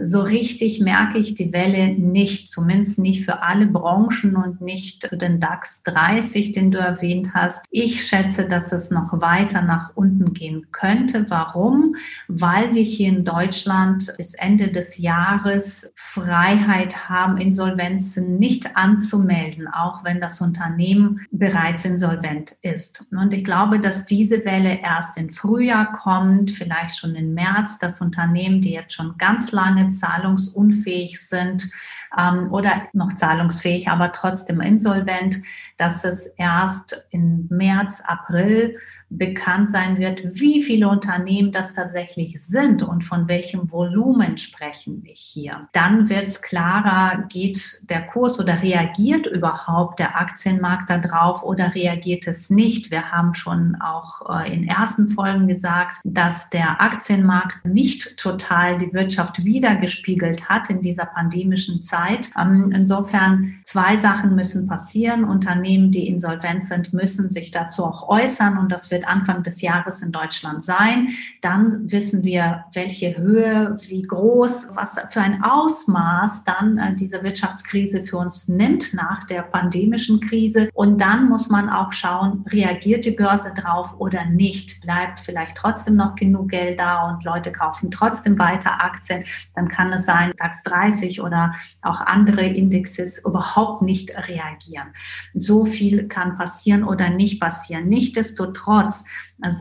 so 0.00 0.20
richtig 0.20 0.80
merke 0.80 1.18
ich 1.18 1.34
die 1.34 1.52
Welle 1.52 1.88
nicht, 1.88 2.52
zumindest 2.52 2.98
nicht 2.98 3.24
für 3.24 3.42
alle 3.42 3.66
Branchen 3.66 4.36
und 4.36 4.60
nicht 4.60 5.06
für 5.08 5.16
den 5.16 5.40
DAX 5.40 5.82
30, 5.84 6.52
den 6.52 6.70
du 6.70 6.78
erwähnt 6.78 7.30
hast. 7.34 7.64
Ich 7.70 8.06
schätze, 8.06 8.46
dass 8.48 8.72
es 8.72 8.90
noch 8.90 9.20
weiter 9.20 9.62
nach 9.62 9.92
unten 9.94 10.32
gehen 10.34 10.66
könnte. 10.72 11.24
Warum? 11.28 11.96
Weil 12.28 12.74
wir 12.74 12.82
hier 12.82 13.08
in 13.08 13.24
Deutschland 13.24 14.12
bis 14.16 14.34
Ende 14.34 14.70
des 14.70 14.98
Jahres 14.98 15.92
Freiheit 15.94 17.08
haben, 17.08 17.38
Insolvenzen 17.38 18.38
nicht 18.38 18.76
anzumelden, 18.76 19.68
auch 19.68 20.04
wenn 20.04 20.20
das 20.20 20.40
Unternehmen 20.40 21.20
bereits 21.30 21.84
insolvent 21.84 22.56
ist. 22.62 23.06
Und 23.10 23.32
ich 23.32 23.44
glaube, 23.44 23.80
dass 23.80 24.06
diese 24.06 24.44
Welle 24.44 24.80
erst 24.80 25.16
im 25.18 25.30
Frühjahr 25.30 25.92
kommt, 25.92 26.50
vielleicht 26.50 26.98
schon 26.98 27.14
im 27.14 27.34
März, 27.34 27.78
das 27.78 28.00
Unternehmen, 28.00 28.60
die 28.60 28.72
jetzt 28.72 28.92
schon 28.92 29.16
ganz 29.18 29.52
lange 29.52 29.85
lange 29.86 29.88
zahlungsunfähig 29.88 31.20
sind 31.20 31.70
ähm, 32.18 32.52
oder 32.52 32.88
noch 32.92 33.12
zahlungsfähig, 33.14 33.88
aber 33.88 34.12
trotzdem 34.12 34.60
insolvent, 34.60 35.38
dass 35.76 36.04
es 36.04 36.26
erst 36.38 37.06
im 37.10 37.46
März, 37.50 38.02
April 38.06 38.76
bekannt 39.08 39.70
sein 39.70 39.98
wird, 39.98 40.20
wie 40.40 40.60
viele 40.60 40.88
Unternehmen 40.88 41.52
das 41.52 41.74
tatsächlich 41.74 42.42
sind 42.42 42.82
und 42.82 43.04
von 43.04 43.28
welchem 43.28 43.70
Volumen 43.70 44.36
sprechen 44.36 45.04
wir 45.04 45.14
hier. 45.14 45.68
Dann 45.72 46.08
wird 46.08 46.24
es 46.24 46.42
klarer, 46.42 47.24
geht 47.28 47.82
der 47.88 48.02
Kurs 48.08 48.40
oder 48.40 48.62
reagiert 48.62 49.26
überhaupt 49.26 50.00
der 50.00 50.18
Aktienmarkt 50.18 50.90
darauf 50.90 51.44
oder 51.44 51.74
reagiert 51.74 52.26
es 52.26 52.50
nicht. 52.50 52.90
Wir 52.90 53.12
haben 53.12 53.34
schon 53.34 53.76
auch 53.80 54.40
äh, 54.40 54.52
in 54.52 54.66
ersten 54.66 55.08
Folgen 55.08 55.46
gesagt, 55.46 55.98
dass 56.02 56.50
der 56.50 56.80
Aktienmarkt 56.80 57.64
nicht 57.64 58.16
total 58.18 58.76
die 58.76 58.92
Wirtschaft 58.92 59.44
wiedergespiegelt 59.76 60.48
hat 60.48 60.70
in 60.70 60.80
dieser 60.80 61.06
pandemischen 61.06 61.82
Zeit. 61.82 62.30
Ähm, 62.38 62.72
insofern 62.74 63.54
zwei 63.64 63.96
Sachen 63.96 64.34
müssen 64.34 64.66
passieren. 64.66 65.24
Unternehmen, 65.24 65.90
die 65.90 66.08
insolvent 66.08 66.64
sind, 66.64 66.92
müssen 66.92 67.30
sich 67.30 67.50
dazu 67.50 67.84
auch 67.84 68.08
äußern 68.08 68.58
und 68.58 68.72
das 68.72 68.90
wird 68.90 69.06
Anfang 69.06 69.42
des 69.42 69.60
Jahres 69.60 70.02
in 70.02 70.12
Deutschland 70.12 70.64
sein. 70.64 71.08
Dann 71.42 71.90
wissen 71.90 72.24
wir, 72.24 72.64
welche 72.72 73.16
Höhe, 73.16 73.76
wie 73.88 74.02
groß, 74.02 74.70
was 74.74 74.98
für 75.10 75.20
ein 75.20 75.42
Ausmaß 75.42 76.44
dann 76.44 76.78
äh, 76.78 76.94
diese 76.94 77.22
Wirtschaftskrise 77.22 78.00
für 78.00 78.18
uns 78.18 78.48
nimmt 78.48 78.94
nach 78.94 79.24
der 79.24 79.42
pandemischen 79.42 80.20
Krise. 80.20 80.68
Und 80.74 81.00
dann 81.00 81.28
muss 81.28 81.48
man 81.48 81.68
auch 81.68 81.92
schauen, 81.92 82.44
reagiert 82.48 83.04
die 83.04 83.10
Börse 83.10 83.52
drauf 83.54 83.94
oder 83.98 84.24
nicht? 84.24 84.80
Bleibt 84.82 85.20
vielleicht 85.20 85.56
trotzdem 85.56 85.96
noch 85.96 86.14
genug 86.14 86.50
Geld 86.50 86.78
da 86.78 87.08
und 87.08 87.24
Leute 87.24 87.52
kaufen 87.52 87.90
trotzdem 87.90 88.38
weiter 88.38 88.82
Aktien? 88.82 89.24
Dann 89.54 89.65
kann 89.68 89.92
es 89.92 90.06
sein, 90.06 90.32
DAX 90.36 90.62
30 90.64 91.20
oder 91.20 91.54
auch 91.82 92.00
andere 92.00 92.46
Indexes 92.46 93.24
überhaupt 93.24 93.82
nicht 93.82 94.16
reagieren. 94.28 94.88
So 95.34 95.64
viel 95.64 96.08
kann 96.08 96.34
passieren 96.34 96.84
oder 96.84 97.10
nicht 97.10 97.40
passieren. 97.40 97.88
Nichtsdestotrotz 97.88 98.66
Trotz 98.66 99.04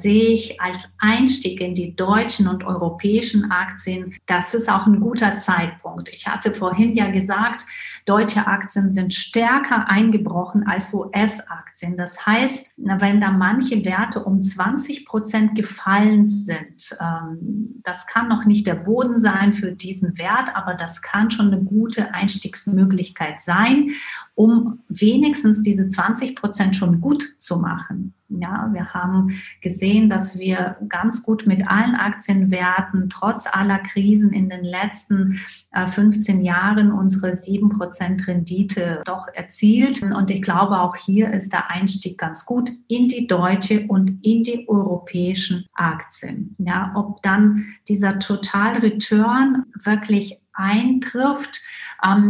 sehe 0.02 0.30
ich 0.30 0.60
als 0.62 0.94
Einstieg 0.98 1.62
in 1.62 1.76
die 1.76 1.96
deutschen 1.96 2.48
und 2.48 2.64
europäischen 2.64 3.52
Aktien, 3.52 4.16
das 4.26 4.54
ist 4.54 4.70
auch 4.70 4.86
ein 4.88 5.00
guter 5.00 5.36
Zeitpunkt. 5.36 6.10
Ich 6.10 6.28
hatte 6.28 6.54
vorhin 6.54 6.94
ja 6.96 7.10
gesagt, 7.10 7.66
deutsche 8.06 8.46
Aktien 8.46 8.92
sind 8.92 9.14
stärker 9.14 9.90
eingebrochen 9.90 10.68
als 10.68 10.94
US-Aktien. 10.94 11.98
Das 11.98 12.26
heißt, 12.26 12.74
wenn 12.78 13.20
da 13.20 13.32
manche 13.32 13.84
Werte 13.84 14.24
um 14.24 14.42
20 14.42 15.06
Prozent 15.06 15.56
gefallen 15.56 16.24
sind, 16.24 16.96
ähm, 17.02 17.82
das 17.84 18.06
kann 18.06 18.28
noch 18.28 18.46
nicht 18.46 18.68
der 18.68 18.76
Boden 18.76 19.18
sein 19.18 19.54
für 19.54 19.72
diesen 19.72 20.18
Wert, 20.20 20.56
aber 20.56 20.76
das 20.76 21.02
kann 21.02 21.32
schon 21.32 21.48
eine 21.48 21.64
gute 21.64 22.14
Einstiegsmöglichkeit 22.14 23.42
sein, 23.42 23.90
um 24.36 24.80
wenigstens 24.90 25.62
diese 25.62 25.88
20 25.88 26.36
Prozent 26.36 26.76
schon 26.76 27.02
gut 27.02 27.24
zu 27.38 27.58
machen. 27.58 28.14
Ja, 28.28 28.70
wir 28.74 28.94
haben 28.94 29.40
gesehen, 29.62 30.10
dass 30.10 30.40
wir 30.40 30.78
ganz 30.90 31.24
gut 31.24 31.46
mit 31.46 31.68
allen 31.68 31.94
Aktienwerten 31.96 33.08
trotz 33.10 33.46
aller 33.48 33.78
Krisen 33.80 34.34
in 34.34 34.50
den 34.50 34.64
letzten 34.64 35.40
15 35.74 36.42
äh, 36.42 36.44
Jahren 36.44 36.92
unsere 36.92 37.30
7% 37.30 38.28
Rendite 38.28 39.04
doch 39.06 39.28
erzielt. 39.34 40.02
Und 40.02 40.32
ich 40.32 40.42
glaube, 40.42 40.80
auch 40.80 40.96
hier 40.96 41.32
ist 41.32 41.54
der 41.54 41.70
Einstieg 41.70 42.18
ganz 42.18 42.46
gut 42.46 42.72
in 42.88 43.08
die 43.08 43.28
deutsche 43.28 43.86
und 43.88 44.26
in 44.26 44.44
die 44.44 44.68
europäischen 44.68 45.66
Aktien. 45.74 46.56
Ja, 46.58 46.94
ob 46.96 47.22
dann 47.22 47.64
dieser 47.88 48.18
Total 48.18 48.80
Return 48.80 49.66
wirklich 49.84 50.40
eintrifft, 50.56 51.62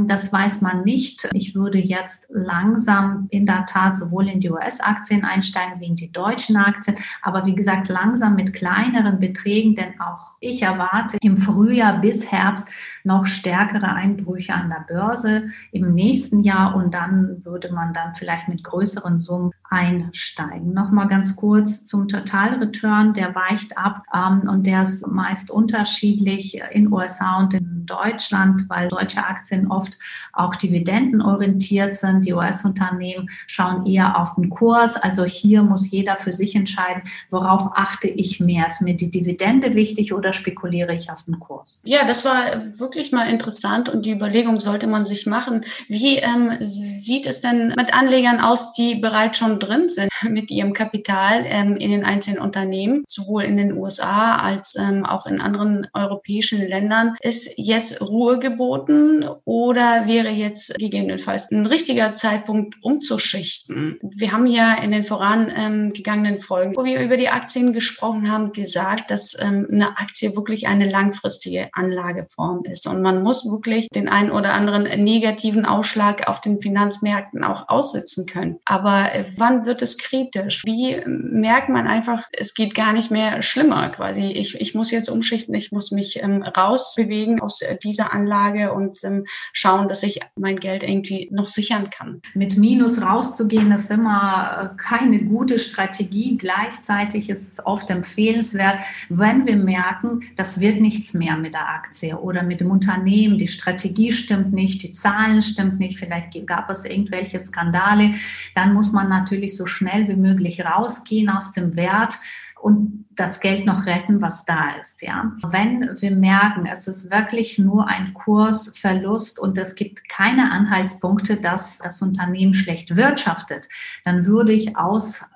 das 0.08 0.32
weiß 0.32 0.62
man 0.62 0.84
nicht. 0.84 1.28
Ich 1.34 1.56
würde 1.56 1.80
jetzt 1.80 2.28
langsam 2.30 3.28
in 3.30 3.46
der 3.46 3.66
Tat 3.66 3.96
sowohl 3.96 4.30
in 4.30 4.40
die 4.40 4.50
US-Aktien 4.50 5.26
einsteigen 5.26 5.80
wie 5.80 5.88
in 5.88 5.96
die 5.96 6.12
deutschen 6.12 6.56
Aktien, 6.56 6.98
aber 7.22 7.46
wie 7.46 7.56
gesagt 7.56 7.90
langsam 7.90 8.36
mit 8.36 8.54
kleineren 8.54 9.20
Beträgen, 9.20 9.76
denn 9.76 10.00
auch 10.00 10.32
ich 10.40 10.62
erwarte 10.62 11.18
im 11.22 11.36
Frühjahr 11.36 12.00
bis 12.00 12.32
Herbst 12.32 12.70
noch 13.04 13.26
stärkere 13.26 13.88
Einbrüche 13.88 14.54
an 14.54 14.70
der 14.70 14.86
Börse 14.88 15.48
im 15.72 15.94
nächsten 15.94 16.44
Jahr 16.44 16.76
und 16.76 16.94
dann 16.94 17.44
würde 17.44 17.72
man 17.74 17.94
dann 17.94 18.16
vielleicht 18.16 18.48
mit 18.48 18.64
größeren 18.64 19.20
Summen 19.20 19.52
einsteigen. 19.76 20.74
Nochmal 20.74 21.10
ganz 21.10 21.36
kurz 21.36 21.86
zum 21.86 22.08
Total 22.08 22.56
Return, 22.56 23.14
der 23.14 23.36
weicht 23.36 23.78
ab 23.78 24.04
ähm, 24.14 24.48
und 24.50 24.66
der 24.66 24.84
ist 24.84 25.06
meist 25.06 25.52
unterschiedlich 25.52 26.62
in 26.72 26.92
USA 26.92 27.40
und 27.40 27.54
in 27.54 27.86
Deutschland, 27.86 28.64
weil 28.70 28.88
deutsche 28.88 29.24
Aktien 29.24 29.70
oft 29.70 29.98
auch 30.32 30.56
dividendenorientiert 30.56 31.94
sind. 31.94 32.26
Die 32.26 32.34
US-Unternehmen 32.34 33.30
schauen 33.48 33.86
eher 33.86 34.18
auf 34.18 34.36
den 34.36 34.50
Kurs. 34.50 34.96
Also 34.96 35.26
hier 35.26 35.62
muss 35.62 35.92
jeder 35.92 36.16
für 36.16 36.32
sich 36.32 36.56
entscheiden, 36.56 37.04
worauf 37.30 37.70
achte 37.74 38.08
ich 38.08 38.40
mehr. 38.40 38.68
Ist 38.68 38.82
mir 38.82 38.96
die 38.96 39.12
Dividende 39.12 39.74
wichtig 39.74 40.14
oder 40.14 40.32
spekuliere 40.32 40.96
ich 40.96 41.12
auf 41.12 41.24
den 41.24 41.38
Kurs? 41.40 41.82
Ja, 41.84 42.06
das 42.08 42.24
war 42.24 42.44
wirklich 42.80 43.12
mal 43.12 43.30
interessant 43.30 43.90
und 43.90 44.06
die 44.06 44.12
Überlegung 44.12 44.60
sollte 44.60 44.88
man 44.88 45.06
sich 45.06 45.26
machen. 45.26 45.66
Wie 45.90 46.18
ähm, 46.18 46.54
sieht 46.60 47.28
es 47.28 47.42
denn 47.42 47.74
mit 47.78 47.94
Anlegern 47.94 48.40
aus, 48.40 48.74
die 48.74 48.96
bereits 48.96 49.38
schon 49.38 49.60
drin 49.66 49.90
sind 49.90 50.10
mit 50.30 50.52
ihrem 50.52 50.74
Kapital 50.74 51.44
ähm, 51.46 51.76
in 51.78 51.92
den 51.92 52.06
einzelnen 52.06 52.40
Unternehmen, 52.40 53.04
sowohl 53.08 53.44
in 53.44 53.58
den 53.58 53.74
USA 53.78 54.38
als 54.38 54.76
ähm, 54.76 55.06
auch 55.06 55.26
in 55.26 55.42
anderen 55.42 55.88
europäischen 55.94 56.68
Ländern? 56.68 57.16
Ist 57.22 57.52
jetzt 57.58 58.02
Ruhe 58.02 58.40
geboten 58.40 59.26
oder 59.46 60.08
wäre 60.08 60.30
jetzt 60.30 60.78
gegebenenfalls 60.78 61.52
ein 61.52 61.66
richtiger 61.66 62.16
Zeitpunkt 62.16 62.76
umzuschichten? 62.82 63.98
Wir 64.02 64.32
haben 64.32 64.48
ja 64.48 64.76
in 64.82 64.92
den 64.92 65.06
vorangegangenen 65.06 66.40
Folgen, 66.40 66.76
wo 66.76 66.86
wir 66.86 67.00
über 67.00 67.18
die 67.18 67.30
Aktien 67.30 67.74
gesprochen 67.74 68.32
haben, 68.32 68.52
gesagt, 68.52 69.12
dass 69.12 69.38
ähm, 69.42 69.68
eine 69.72 69.98
Aktie 69.98 70.36
wirklich 70.36 70.68
eine 70.68 70.90
langfristige 70.90 71.70
Anlageform 71.74 72.64
ist 72.66 72.88
und 72.88 73.02
man 73.02 73.24
muss 73.24 73.46
wirklich 73.46 73.90
den 73.90 74.10
einen 74.10 74.32
oder 74.32 74.54
anderen 74.54 74.84
negativen 75.04 75.66
Ausschlag 75.66 76.28
auf 76.28 76.42
den 76.42 76.62
Finanzmärkten 76.62 77.44
auch 77.44 77.70
aussitzen 77.70 78.26
können. 78.26 78.60
Aber 78.66 79.14
äh, 79.14 79.26
wann 79.56 79.66
wird 79.66 79.82
es 79.82 79.98
kritisch? 79.98 80.64
Wie 80.66 81.02
merkt 81.06 81.70
man 81.70 81.88
einfach, 81.88 82.24
es 82.38 82.54
geht 82.54 82.76
gar 82.76 82.94
nicht 82.94 83.12
mehr 83.12 83.42
schlimmer 83.42 83.90
quasi? 83.90 84.26
Ich, 84.26 84.60
ich 84.60 84.76
muss 84.76 84.92
jetzt 84.92 85.10
umschichten, 85.10 85.56
ich 85.56 85.72
muss 85.72 85.92
mich 85.92 86.22
ähm, 86.22 86.44
rausbewegen 86.44 87.40
aus 87.40 87.62
äh, 87.62 87.78
dieser 87.78 88.14
Anlage 88.14 88.74
und 88.74 89.04
ähm, 89.04 89.26
schauen, 89.54 89.88
dass 89.88 90.04
ich 90.04 90.20
mein 90.36 90.56
Geld 90.56 90.84
irgendwie 90.84 91.30
noch 91.32 91.48
sichern 91.48 91.90
kann. 91.90 92.22
Mit 92.34 92.58
Minus 92.58 93.02
rauszugehen 93.02 93.72
ist 93.72 93.92
immer 93.92 94.72
äh, 94.74 94.82
keine 94.82 95.24
gute 95.24 95.60
Strategie. 95.60 96.38
Gleichzeitig 96.38 97.30
ist 97.30 97.48
es 97.48 97.66
oft 97.66 97.90
empfehlenswert, 97.90 98.80
wenn 99.10 99.46
wir 99.46 99.58
merken, 99.58 100.22
das 100.36 100.60
wird 100.60 100.82
nichts 100.82 101.14
mehr 101.14 101.38
mit 101.38 101.54
der 101.54 101.70
Aktie 101.70 102.18
oder 102.18 102.44
mit 102.44 102.60
dem 102.60 102.72
Unternehmen, 102.72 103.38
die 103.38 103.48
Strategie 103.48 104.12
stimmt 104.12 104.54
nicht, 104.54 104.84
die 104.84 104.94
Zahlen 104.94 105.42
stimmt 105.42 105.80
nicht, 105.80 105.98
vielleicht 105.98 106.26
gab 106.46 106.70
es 106.70 106.86
irgendwelche 106.86 107.40
Skandale, 107.40 108.12
dann 108.54 108.74
muss 108.74 108.92
man 108.92 109.10
natürlich 109.10 109.35
so 109.58 109.66
schnell 109.66 110.08
wie 110.08 110.16
möglich 110.16 110.66
rausgehen 110.66 111.30
aus 111.30 111.54
dem 111.54 111.76
Wert 111.76 112.18
und 112.62 113.06
das 113.12 113.42
Geld 113.42 113.66
noch 113.66 113.86
retten, 113.86 114.22
was 114.22 114.46
da 114.46 114.72
ist. 114.82 115.02
Ja. 115.02 115.32
Wenn 115.50 115.90
wir 116.02 116.12
merken, 116.12 116.66
es 116.66 116.88
ist 116.88 117.12
wirklich 117.12 117.60
nur 117.60 117.88
ein 117.88 118.14
Kursverlust 118.14 119.40
und 119.40 119.58
es 119.58 119.76
gibt 119.76 120.10
keine 120.10 120.52
Anhaltspunkte, 120.52 121.38
dass 121.38 121.78
das 121.80 122.02
Unternehmen 122.02 122.54
schlecht 122.54 122.96
wirtschaftet, 122.96 123.70
dann 124.04 124.26
würde 124.26 124.52
ich 124.54 124.76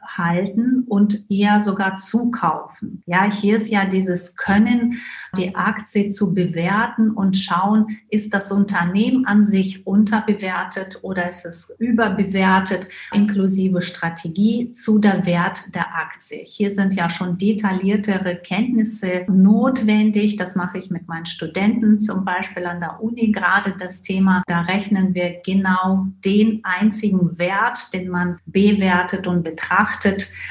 aushalten 0.10 0.86
und 0.88 1.30
eher 1.30 1.62
sogar 1.62 1.96
zukaufen. 1.98 3.04
Ja, 3.06 3.30
hier 3.32 3.56
ist 3.56 3.70
ja 3.70 3.86
dieses 3.86 4.36
Können, 4.36 5.00
die 5.38 5.56
Aktie 5.56 6.10
zu 6.10 6.34
bewerten 6.34 7.12
und 7.12 7.38
schauen, 7.38 7.88
ist 8.10 8.34
das 8.34 8.52
Unternehmen 8.52 9.26
an 9.26 9.44
sich 9.44 9.86
unterbewertet 9.86 11.00
oder 11.04 11.30
ist 11.30 11.46
es 11.46 11.74
überbewertet, 11.80 12.88
inklusive 13.14 13.82
Strategie 13.82 14.72
zu 14.72 15.00
der 15.00 15.26
Wert 15.26 15.74
der 15.76 15.96
Aktie. 15.96 16.44
Hier 16.46 16.72
sind 16.72 16.94
ja 16.94 17.10
schon 17.10 17.38
detailliertere 17.38 18.38
Kenntnisse 18.38 19.26
notwendig. 19.28 20.38
Das 20.38 20.56
mache 20.56 20.78
ich 20.80 20.90
mit 20.90 21.08
meinen 21.08 21.26
Studenten 21.26 22.00
zum 22.00 22.26
Beispiel 22.26 22.66
an 22.66 22.80
der 22.80 23.02
Uni 23.02 23.32
gerade 23.32 23.76
das 23.78 24.02
Thema. 24.02 24.44
Da 24.48 24.62
rechnen 24.62 25.14
wir 25.14 25.42
genau 25.46 26.08
den 26.26 26.62
einzigen 26.64 27.38
Wert, 27.38 27.94
den 27.94 28.10
man 28.10 28.40
bewertet 28.46 29.28
und 29.28 29.44
betrachtet. 29.44 29.99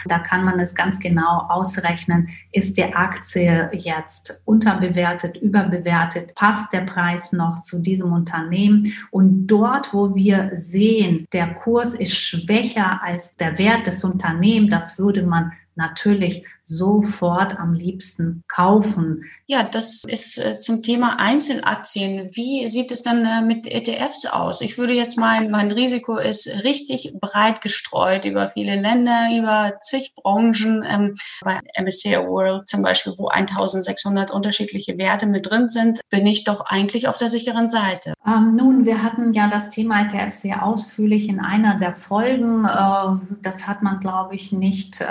Da 0.06 0.18
kann 0.18 0.44
man 0.44 0.60
es 0.60 0.74
ganz 0.74 0.98
genau 0.98 1.46
ausrechnen. 1.48 2.28
Ist 2.52 2.76
die 2.76 2.92
Aktie 2.94 3.70
jetzt 3.72 4.42
unterbewertet, 4.44 5.36
überbewertet? 5.36 6.34
Passt 6.34 6.72
der 6.72 6.82
Preis 6.82 7.32
noch 7.32 7.62
zu 7.62 7.80
diesem 7.80 8.12
Unternehmen? 8.12 8.92
Und 9.10 9.46
dort, 9.46 9.92
wo 9.92 10.14
wir 10.14 10.50
sehen, 10.52 11.26
der 11.32 11.54
Kurs 11.54 11.94
ist 11.94 12.16
schwächer 12.16 13.02
als 13.02 13.36
der 13.36 13.58
Wert 13.58 13.86
des 13.86 14.04
Unternehmens, 14.04 14.70
das 14.70 14.98
würde 14.98 15.22
man 15.22 15.52
natürlich 15.78 16.44
sofort 16.62 17.58
am 17.58 17.72
liebsten 17.72 18.42
kaufen. 18.48 19.24
Ja, 19.46 19.62
das 19.62 20.04
ist 20.06 20.36
äh, 20.36 20.58
zum 20.58 20.82
Thema 20.82 21.18
Einzelaktien. 21.18 22.28
Wie 22.34 22.68
sieht 22.68 22.90
es 22.90 23.02
dann 23.02 23.24
äh, 23.24 23.40
mit 23.40 23.66
ETFs 23.66 24.26
aus? 24.26 24.60
Ich 24.60 24.76
würde 24.76 24.92
jetzt 24.92 25.18
meinen, 25.18 25.50
mein 25.50 25.72
Risiko 25.72 26.18
ist 26.18 26.64
richtig 26.64 27.14
breit 27.20 27.62
gestreut 27.62 28.26
über 28.26 28.50
viele 28.50 28.78
Länder, 28.78 29.28
über 29.34 29.78
zig 29.80 30.12
Branchen. 30.14 30.84
Ähm, 30.86 31.14
bei 31.42 31.60
MSCI 31.80 32.18
World 32.18 32.68
zum 32.68 32.82
Beispiel, 32.82 33.14
wo 33.16 33.28
1600 33.28 34.30
unterschiedliche 34.30 34.98
Werte 34.98 35.26
mit 35.26 35.48
drin 35.48 35.68
sind, 35.68 36.00
bin 36.10 36.26
ich 36.26 36.44
doch 36.44 36.66
eigentlich 36.66 37.08
auf 37.08 37.16
der 37.16 37.28
sicheren 37.28 37.68
Seite. 37.68 38.12
Ähm, 38.26 38.56
nun, 38.56 38.84
wir 38.84 39.02
hatten 39.02 39.32
ja 39.32 39.48
das 39.48 39.70
Thema 39.70 40.02
ETF 40.02 40.34
sehr 40.34 40.62
ausführlich 40.64 41.28
in 41.28 41.40
einer 41.40 41.78
der 41.78 41.94
Folgen. 41.94 42.64
Äh, 42.64 43.38
das 43.42 43.66
hat 43.66 43.82
man, 43.82 44.00
glaube 44.00 44.34
ich, 44.34 44.52
nicht 44.52 45.00
äh, 45.00 45.04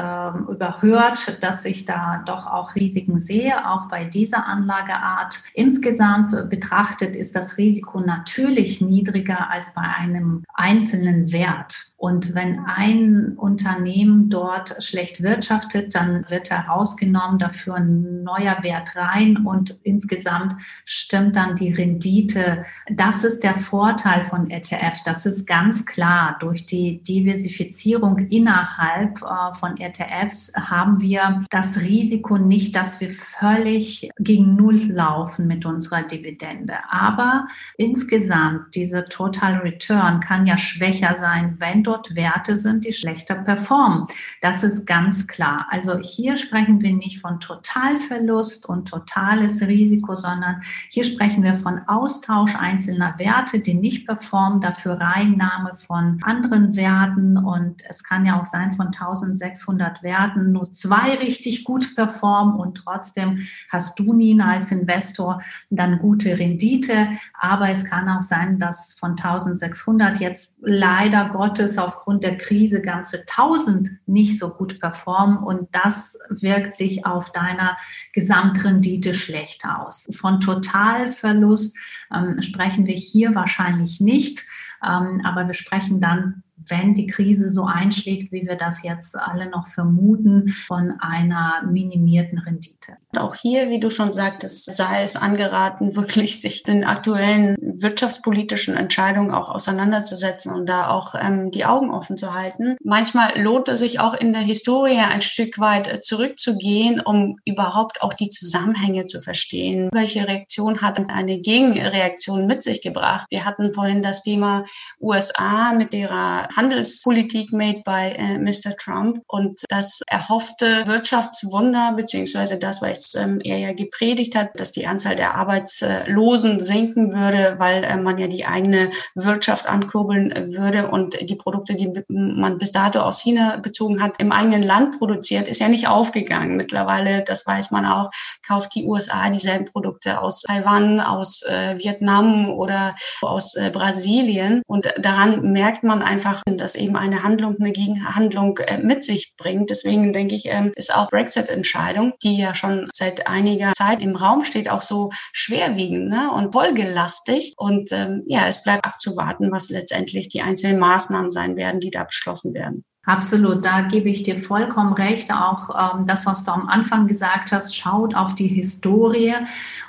überhört, 0.58 1.42
dass 1.44 1.66
ich 1.66 1.86
da 1.86 2.24
doch 2.26 2.48
auch 2.48 2.74
Risiken 2.74 3.20
sehe, 3.20 3.70
auch 3.70 3.88
bei 3.88 4.06
dieser 4.06 4.48
Anlageart. 4.48 5.44
Insgesamt 5.54 6.50
betrachtet 6.50 7.16
ist 7.16 7.36
das 7.36 7.58
Risiko 7.58 8.00
natürlich 8.00 8.82
niedriger 8.82 9.52
als 9.52 9.74
bei 9.76 9.84
einem 9.84 10.44
einzelnen 10.56 11.32
Wert. 11.32 11.87
Und 12.00 12.36
wenn 12.36 12.60
ein 12.60 13.34
Unternehmen 13.38 14.30
dort 14.30 14.84
schlecht 14.84 15.24
wirtschaftet, 15.24 15.96
dann 15.96 16.30
wird 16.30 16.52
er 16.52 16.68
rausgenommen, 16.68 17.40
dafür 17.40 17.74
ein 17.76 18.22
neuer 18.22 18.62
Wert 18.62 18.96
rein 18.96 19.38
und 19.38 19.80
insgesamt 19.82 20.54
stimmt 20.86 21.36
dann 21.36 21.56
die 21.56 21.74
Rendite. 21.74 22.66
Das 22.92 23.24
ist 23.24 23.44
der 23.44 23.56
Vorteil 23.56 24.24
von 24.24 24.52
ETF. 24.52 25.02
Das 25.06 25.26
ist 25.26 25.48
ganz 25.48 25.88
klar. 25.88 26.38
Durch 26.40 26.68
die 26.68 27.02
Diversifizierung 27.02 28.20
innerhalb 28.30 29.20
äh, 29.24 29.54
von 29.58 29.78
ETFs 29.78 30.54
haben 30.56 31.02
wir 31.02 31.40
das 31.50 31.82
Risiko 31.82 32.38
nicht, 32.38 32.76
dass 32.76 33.02
wir 33.02 33.10
völlig 33.10 34.12
gegen 34.20 34.56
Null 34.56 34.92
laufen 34.92 35.48
mit 35.48 35.66
unserer 35.66 36.04
Dividende. 36.04 36.76
Aber 36.92 37.48
insgesamt 37.76 38.76
diese 38.76 39.06
Total 39.10 39.56
Return 39.56 40.20
kann 40.20 40.46
ja 40.46 40.58
schwächer 40.58 41.16
sein, 41.16 41.56
wenn 41.60 41.87
dort 41.88 42.16
Werte 42.16 42.58
sind, 42.58 42.86
die 42.86 42.94
schlechter 42.94 43.36
performen. 43.36 44.06
Das 44.42 44.64
ist 44.64 44.86
ganz 44.86 45.26
klar. 45.28 45.68
Also 45.70 45.98
hier 45.98 46.36
sprechen 46.36 46.82
wir 46.82 46.94
nicht 46.94 47.22
von 47.22 47.40
Totalverlust 47.40 48.68
und 48.68 48.90
totales 48.90 49.62
Risiko, 49.62 50.16
sondern 50.16 50.62
hier 50.90 51.06
sprechen 51.06 51.44
wir 51.44 51.56
von 51.56 51.82
Austausch 51.88 52.56
einzelner 52.56 53.18
Werte, 53.18 53.60
die 53.60 53.74
nicht 53.74 54.06
performen, 54.06 54.60
dafür 54.60 55.00
Reinnahme 55.00 55.76
von 55.76 56.20
anderen 56.24 56.76
Werten. 56.76 57.38
Und 57.38 57.82
es 57.88 58.04
kann 58.04 58.26
ja 58.26 58.40
auch 58.40 58.46
sein, 58.46 58.74
von 58.74 58.88
1600 58.88 60.04
Werten 60.04 60.52
nur 60.52 60.72
zwei 60.72 61.16
richtig 61.16 61.64
gut 61.64 61.96
performen 61.96 62.56
und 62.56 62.76
trotzdem 62.76 63.48
hast 63.70 63.98
du, 64.00 64.14
Nina, 64.14 64.52
als 64.52 64.72
Investor 64.72 65.42
dann 65.70 66.00
gute 66.00 66.38
Rendite. 66.38 67.08
Aber 67.34 67.70
es 67.70 67.86
kann 67.86 68.10
auch 68.10 68.24
sein, 68.24 68.60
dass 68.60 68.94
von 68.94 69.12
1600 69.12 70.20
jetzt 70.20 70.60
leider 70.62 71.30
Gottes 71.30 71.77
aufgrund 71.78 72.24
der 72.24 72.38
Krise 72.38 72.82
ganze 72.82 73.20
1000 73.22 73.90
nicht 74.06 74.40
so 74.40 74.50
gut 74.50 74.80
performen 74.80 75.38
und 75.40 75.68
das 75.72 76.18
wirkt 76.30 76.76
sich 76.76 77.06
auf 77.06 77.32
deiner 77.32 77.78
Gesamtrendite 78.14 79.14
schlecht 79.14 79.64
aus. 79.66 80.08
Von 80.12 80.40
Totalverlust 80.40 81.76
ähm, 82.14 82.42
sprechen 82.42 82.88
wir 82.88 82.96
hier 82.96 83.36
wahrscheinlich 83.36 84.00
nicht, 84.00 84.46
ähm, 84.84 85.22
aber 85.24 85.48
wir 85.48 85.54
sprechen 85.54 86.00
dann 86.00 86.44
wenn 86.70 86.94
die 86.94 87.08
Krise 87.08 87.50
so 87.50 87.66
einschlägt, 87.66 88.32
wie 88.32 88.48
wir 88.48 88.56
das 88.56 88.84
jetzt 88.84 89.16
alle 89.16 89.50
noch 89.50 89.68
vermuten, 89.68 90.50
von 90.68 90.94
einer 91.00 91.64
minimierten 91.70 92.40
Rendite. 92.40 92.98
Auch 93.16 93.36
hier, 93.36 93.70
wie 93.70 93.80
du 93.80 93.90
schon 93.90 94.12
sagtest, 94.12 94.66
sei 94.66 95.04
es 95.04 95.16
angeraten, 95.16 95.96
wirklich 95.96 96.42
sich 96.42 96.64
den 96.64 96.84
aktuellen 96.84 97.56
wirtschaftspolitischen 97.60 98.76
Entscheidungen 98.76 99.32
auch 99.32 99.50
auseinanderzusetzen 99.50 100.54
und 100.54 100.68
da 100.68 100.90
auch 100.90 101.16
ähm, 101.16 101.52
die 101.52 101.66
Augen 101.66 101.92
offen 101.92 102.18
zu 102.18 102.34
halten. 102.34 102.76
Manchmal 102.84 103.40
lohnt 103.40 103.68
es 103.70 103.80
sich 103.80 104.00
auch 104.00 104.14
in 104.14 104.34
der 104.34 104.42
Historie 104.42 104.98
ein 104.98 105.22
Stück 105.22 105.60
weit 105.60 105.88
äh, 105.88 106.02
zurückzugehen, 106.02 107.00
um 107.00 107.38
überhaupt 107.46 108.02
auch 108.02 108.14
die 108.14 108.30
Zusammenhänge 108.30 109.06
zu 109.06 109.22
verstehen. 109.22 109.90
Welche 109.92 110.28
Reaktion 110.28 110.82
hat 110.82 110.98
eine 111.10 111.40
Gegenreaktion 111.40 112.48
mit 112.48 112.64
sich 112.64 112.82
gebracht? 112.82 113.28
Wir 113.30 113.46
hatten 113.46 113.74
vorhin 113.74 114.02
das 114.02 114.24
Thema 114.24 114.66
USA 115.00 115.74
mit 115.74 115.94
ihrer 115.94 116.47
Handelspolitik 116.56 117.52
made 117.52 117.82
by 117.84 118.14
äh, 118.16 118.38
Mr. 118.38 118.76
Trump 118.78 119.22
und 119.28 119.64
das 119.70 120.02
erhoffte 120.08 120.86
Wirtschaftswunder, 120.88 121.94
beziehungsweise 121.96 122.60
das, 122.60 122.82
was 122.82 123.16
ähm, 123.16 123.40
er 123.44 123.58
ja 123.58 123.74
gepredigt 123.74 124.36
hat, 124.36 124.60
dass 124.60 124.72
die 124.72 124.88
Anzahl 124.88 125.16
der 125.16 125.36
Arbeitslosen 125.36 126.60
sinken 126.60 127.14
würde, 127.14 127.56
weil 127.58 127.84
äh, 127.84 127.98
man 127.98 128.18
ja 128.18 128.28
die 128.28 128.46
eigene 128.46 128.92
Wirtschaft 129.16 129.68
ankurbeln 129.68 130.54
würde 130.56 130.88
und 130.88 131.18
die 131.30 131.36
Produkte, 131.36 131.76
die 131.76 131.92
man 132.08 132.58
bis 132.58 132.72
dato 132.72 133.00
aus 133.00 133.22
China 133.22 133.58
bezogen 133.58 134.02
hat, 134.02 134.20
im 134.20 134.32
eigenen 134.32 134.64
Land 134.64 134.98
produziert, 134.98 135.48
ist 135.48 135.60
ja 135.60 135.70
nicht 135.70 135.88
aufgegangen. 135.88 136.58
Mittlerweile, 136.58 137.24
das 137.24 137.46
weiß 137.46 137.72
man 137.72 137.86
auch, 137.86 138.10
kauft 138.46 138.76
die 138.76 138.86
USA 138.86 139.30
dieselben 139.30 139.66
Produkte 139.66 140.22
aus 140.22 140.42
Taiwan, 140.44 141.00
aus 141.00 141.44
äh, 141.44 141.78
Vietnam 141.78 142.50
oder 142.50 142.96
aus 143.22 143.56
äh, 143.56 143.70
Brasilien. 143.72 144.62
Und 144.68 144.94
daran 144.98 145.52
merkt 145.52 145.84
man 145.84 146.02
einfach, 146.02 146.37
das 146.46 146.76
eben 146.76 146.96
eine 146.96 147.24
Handlung, 147.24 147.56
eine 147.60 147.72
Gegenhandlung 147.72 148.58
äh, 148.60 148.78
mit 148.78 149.04
sich 149.04 149.34
bringt. 149.38 149.70
Deswegen 149.70 150.14
denke 150.14 150.36
ich, 150.36 150.46
ähm, 150.46 150.72
ist 150.76 150.96
auch 150.96 151.10
Brexit-Entscheidung, 151.10 152.14
die 152.24 152.38
ja 152.38 152.56
schon 152.56 152.90
seit 152.94 153.28
einiger 153.28 153.74
Zeit 153.74 154.02
im 154.02 154.16
Raum 154.16 154.44
steht, 154.44 154.70
auch 154.70 154.82
so 154.82 155.10
schwerwiegend 155.34 156.10
ne? 156.10 156.32
und 156.32 156.54
folgelastig. 156.54 157.54
Und 157.58 157.92
ähm, 157.92 158.24
ja, 158.28 158.48
es 158.48 158.64
bleibt 158.64 158.86
abzuwarten, 158.86 159.52
was 159.52 159.70
letztendlich 159.70 160.30
die 160.30 160.42
einzelnen 160.42 160.80
Maßnahmen 160.80 161.32
sein 161.32 161.56
werden, 161.56 161.80
die 161.80 161.92
da 161.92 162.04
beschlossen 162.04 162.54
werden. 162.54 162.84
Absolut, 163.08 163.64
da 163.64 163.84
gebe 163.84 164.10
ich 164.10 164.24
dir 164.24 164.38
vollkommen 164.38 164.92
recht. 164.92 165.32
Auch 165.32 165.96
ähm, 165.96 166.06
das, 166.06 166.26
was 166.26 166.44
du 166.44 166.52
am 166.52 166.68
Anfang 166.68 167.08
gesagt 167.08 167.54
hast, 167.54 167.74
schaut 167.74 168.14
auf 168.14 168.36
die 168.36 168.50
Historie 168.50 169.34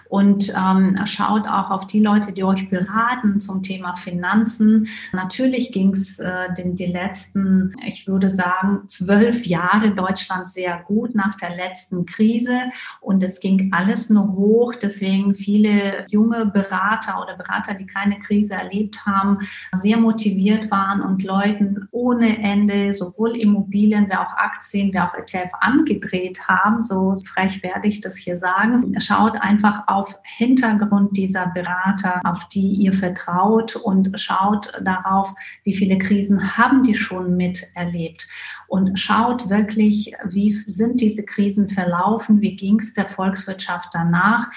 und 0.09 0.53
ähm, 0.57 0.99
schaut 1.05 1.47
auch 1.47 1.71
auf 1.71 1.87
die 1.87 2.01
Leute, 2.01 2.33
die 2.33 2.45
euch 2.45 2.71
beraten 2.71 3.41
zum 3.41 3.63
Thema 3.63 3.95
Finanzen. 3.95 4.89
Natürlich 5.13 5.73
ging 5.73 5.91
es 5.91 6.19
äh, 6.19 6.53
den 6.57 6.75
die 6.75 6.87
letzten, 6.87 7.75
ich 7.87 8.07
würde 8.07 8.31
sagen, 8.31 8.87
zwölf 8.87 9.45
Jahre 9.47 9.91
Deutschland 9.91 10.49
sehr 10.49 10.79
gut 10.87 11.15
nach 11.15 11.35
der 11.35 11.55
letzten 11.57 12.07
Krise 12.07 12.59
und 13.01 13.23
es 13.23 13.41
ging 13.41 13.71
alles 13.73 14.09
nur 14.09 14.33
hoch. 14.33 14.75
Deswegen 14.75 15.35
viele 15.35 16.07
junge 16.09 16.47
Berater 16.47 17.21
oder 17.23 17.37
Berater, 17.37 17.75
die 17.75 17.87
keine 17.87 18.19
Krise 18.19 18.55
erlebt 18.55 19.05
haben, 19.05 19.39
sehr 19.73 19.99
motiviert 19.99 20.71
waren 20.71 21.03
und 21.03 21.23
Leuten 21.23 21.87
ohne 21.91 22.39
Ende 22.39 22.93
sowohl 22.93 23.37
Immobilien, 23.37 24.09
wie 24.09 24.15
auch 24.15 24.33
Aktien, 24.37 24.93
wie 24.93 25.01
auch 25.01 25.15
ETF 25.15 25.51
angedreht 25.61 26.41
haben. 26.49 26.83
So 26.83 27.15
frech 27.27 27.63
werde 27.63 27.89
ich 27.89 28.01
das 28.01 28.17
hier 28.17 28.37
sagen. 28.37 28.99
Schaut 29.01 29.41
einfach 29.41 29.83
auf 29.87 29.98
auf 29.99 30.17
Hintergrund 30.23 31.17
dieser 31.17 31.47
Berater, 31.49 32.21
auf 32.25 32.47
die 32.49 32.73
ihr 32.73 32.93
vertraut 32.93 33.75
und 33.75 34.13
schaut 34.15 34.73
darauf, 34.83 35.35
wie 35.65 35.73
viele 35.75 35.99
Krisen 35.99 36.57
haben 36.57 36.85
die 36.85 36.95
schon 36.95 37.37
miterlebt 37.37 38.29
und 38.69 38.97
schaut 38.97 39.49
wirklich, 39.49 40.13
wie 40.25 40.51
sind 40.51 41.01
diese 41.01 41.25
Krisen 41.25 41.69
verlaufen, 41.69 42.41
wie 42.41 42.55
ging 42.55 42.79
es 42.79 42.95
der 42.95 43.07
Volkswirtschaft 43.07 43.89
danach. 43.93 44.49